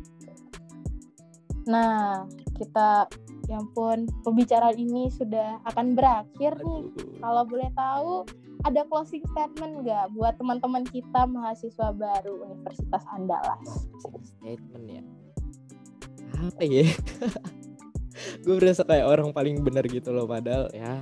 nah 1.69 2.25
kita 2.57 3.05
yang 3.51 3.69
pun 3.71 4.09
pembicaraan 4.25 4.73
ini 4.73 5.13
sudah 5.13 5.61
akan 5.69 5.93
berakhir 5.93 6.57
nih 6.57 6.83
kalau 7.21 7.45
boleh 7.45 7.69
tahu 7.77 8.25
ada 8.63 8.81
closing 8.87 9.23
statement 9.35 9.83
nggak 9.83 10.15
buat 10.15 10.39
teman-teman 10.39 10.87
kita 10.87 11.27
mahasiswa 11.27 11.91
baru 11.91 12.47
Universitas 12.47 13.03
Andalas? 13.11 13.91
Statement 14.39 14.85
ya. 14.87 15.03
Apa 16.43 16.63
ya? 16.67 16.83
gue 18.43 18.55
berasa 18.59 18.83
kayak 18.83 19.07
orang 19.07 19.29
paling 19.31 19.63
benar 19.63 19.87
gitu 19.87 20.13
loh 20.13 20.29
padahal 20.29 20.69
ya 20.75 21.01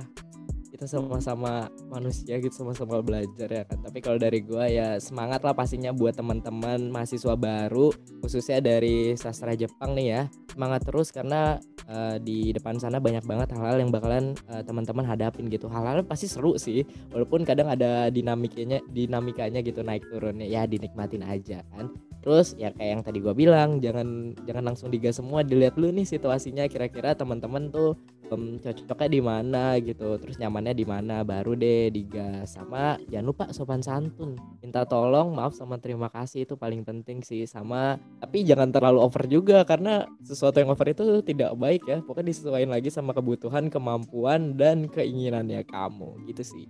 kita 0.82 0.98
sama-sama 0.98 1.70
manusia 1.92 2.40
gitu 2.42 2.64
sama-sama 2.64 2.98
belajar 3.04 3.46
ya 3.46 3.62
kan. 3.62 3.78
Tapi 3.86 4.02
kalau 4.02 4.18
dari 4.18 4.42
gue 4.42 4.64
ya 4.66 4.98
semangat 4.98 5.44
lah 5.46 5.54
pastinya 5.54 5.94
buat 5.94 6.18
teman-teman 6.18 6.90
mahasiswa 6.90 7.38
baru 7.38 7.94
khususnya 8.24 8.58
dari 8.58 9.14
sastra 9.14 9.54
Jepang 9.54 9.94
nih 9.94 10.06
ya. 10.10 10.22
Semangat 10.50 10.82
terus 10.82 11.14
karena 11.14 11.62
uh, 11.86 12.18
di 12.18 12.50
depan 12.50 12.82
sana 12.82 12.98
banyak 12.98 13.22
banget 13.22 13.54
hal-hal 13.54 13.78
yang 13.78 13.94
bakalan 13.94 14.34
uh, 14.50 14.64
teman-teman 14.66 15.06
hadapin 15.06 15.46
gitu. 15.46 15.70
Hal-hal 15.70 16.02
pasti 16.02 16.26
seru 16.26 16.58
sih 16.58 16.82
walaupun 17.14 17.46
kadang 17.46 17.70
ada 17.70 18.10
dinamikanya 18.10 18.82
dinamikanya 18.90 19.62
gitu 19.62 19.86
naik 19.86 20.02
turunnya 20.10 20.50
ya 20.50 20.66
dinikmatin 20.66 21.22
aja 21.22 21.62
kan 21.70 21.94
terus 22.22 22.54
ya 22.54 22.70
kayak 22.70 22.90
yang 22.94 23.02
tadi 23.02 23.18
gue 23.18 23.34
bilang 23.34 23.82
jangan 23.82 24.38
jangan 24.46 24.64
langsung 24.72 24.88
digas 24.94 25.18
semua 25.18 25.42
dilihat 25.42 25.74
dulu 25.74 25.90
nih 25.90 26.06
situasinya 26.06 26.70
kira-kira 26.70 27.18
teman-teman 27.18 27.68
tuh 27.74 27.98
um, 28.30 28.62
cocoknya 28.62 29.08
di 29.10 29.20
mana 29.20 29.62
gitu 29.82 30.16
terus 30.22 30.38
nyamannya 30.38 30.72
di 30.72 30.86
mana 30.86 31.26
baru 31.26 31.58
deh 31.58 31.90
digas 31.90 32.54
sama 32.54 32.96
jangan 33.10 33.26
lupa 33.26 33.44
sopan 33.50 33.82
santun. 33.84 34.38
Minta 34.62 34.86
tolong 34.86 35.34
maaf 35.34 35.52
sama 35.52 35.76
terima 35.82 36.08
kasih 36.08 36.48
itu 36.48 36.54
paling 36.54 36.86
penting 36.86 37.20
sih 37.20 37.44
sama 37.44 38.00
tapi 38.22 38.46
jangan 38.46 38.70
terlalu 38.70 39.02
over 39.02 39.26
juga 39.26 39.66
karena 39.66 40.06
sesuatu 40.22 40.62
yang 40.62 40.72
over 40.72 40.88
itu 40.88 41.20
tidak 41.26 41.58
baik 41.58 41.82
ya 41.84 41.98
pokoknya 42.00 42.30
disesuaikan 42.32 42.70
lagi 42.70 42.88
sama 42.88 43.12
kebutuhan 43.12 43.66
kemampuan 43.66 44.54
dan 44.54 44.86
keinginannya 44.88 45.66
kamu 45.66 46.22
gitu 46.30 46.46
sih. 46.46 46.66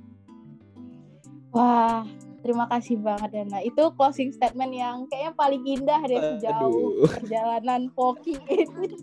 Wah 1.52 2.08
terima 2.42 2.66
kasih 2.68 2.98
banget 2.98 3.30
ya 3.32 3.44
nah 3.46 3.62
itu 3.62 3.82
closing 3.94 4.34
statement 4.34 4.74
yang 4.74 5.06
kayaknya 5.08 5.32
paling 5.38 5.62
indah 5.62 6.00
deh 6.04 6.20
sejauh 6.36 7.06
perjalanan 7.18 7.88
Poki 7.94 8.36
ini 8.50 8.98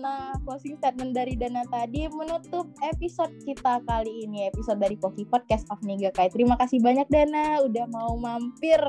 Nah, 0.00 0.32
closing 0.48 0.80
statement 0.80 1.12
dari 1.12 1.36
Dana 1.36 1.60
tadi 1.68 2.08
menutup 2.08 2.72
episode 2.80 3.36
kita 3.44 3.84
kali 3.84 4.24
ini, 4.24 4.48
episode 4.48 4.80
dari 4.80 4.96
Poki 4.96 5.28
Podcast 5.28 5.68
of 5.68 5.84
Niga 5.84 6.08
Kai. 6.08 6.32
Terima 6.32 6.56
kasih 6.56 6.80
banyak 6.80 7.04
Dana 7.12 7.60
udah 7.60 7.84
mau 7.92 8.16
mampir 8.16 8.80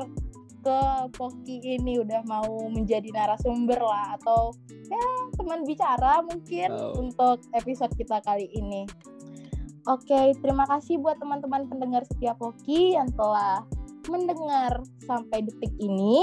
ke 0.64 0.80
Poki 1.12 1.60
ini, 1.60 2.00
udah 2.00 2.24
mau 2.24 2.70
menjadi 2.72 3.12
narasumber 3.12 3.76
lah 3.76 4.16
atau 4.16 4.56
ya 4.88 5.06
teman 5.36 5.68
bicara 5.68 6.24
mungkin 6.24 6.70
oh. 6.72 6.96
untuk 6.96 7.44
episode 7.52 7.92
kita 7.92 8.24
kali 8.24 8.48
ini. 8.56 8.88
Oke, 9.90 10.30
terima 10.38 10.62
kasih 10.70 11.02
buat 11.02 11.18
teman-teman 11.18 11.66
pendengar 11.66 12.06
setiap 12.06 12.38
Poki 12.38 12.94
yang 12.94 13.10
telah 13.18 13.66
mendengar 14.06 14.82
sampai 15.06 15.42
detik 15.42 15.74
ini. 15.82 16.22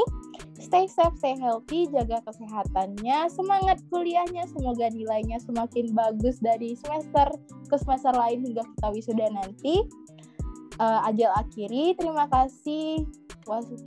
Stay 0.60 0.88
safe, 0.88 1.15
stay 1.19 1.36
healthy, 1.39 1.88
jaga 1.91 2.24
kesehatannya, 2.24 3.28
semangat 3.32 3.80
kuliahnya, 3.91 4.48
semoga 4.52 4.91
nilainya 4.91 5.39
semakin 5.43 5.91
bagus 5.91 6.39
dari 6.39 6.76
semester 6.76 7.32
ke 7.67 7.76
semester 7.80 8.15
lain 8.15 8.43
hingga 8.43 8.63
kita 8.63 8.88
wisuda 8.91 9.28
nanti. 9.32 9.84
Uh, 10.80 11.04
ajal 11.12 11.32
akhiri, 11.36 11.95
terima 12.00 12.32
kasih. 12.32 13.04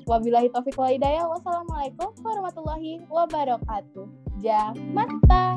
Wabillahi 0.04 0.50
taufiq 0.52 0.76
wal 0.76 0.92
hidayah. 0.92 1.24
Wassalamualaikum 1.28 2.12
warahmatullahi 2.20 3.00
wabarakatuh. 3.08 4.06
Jamata. 4.42 5.56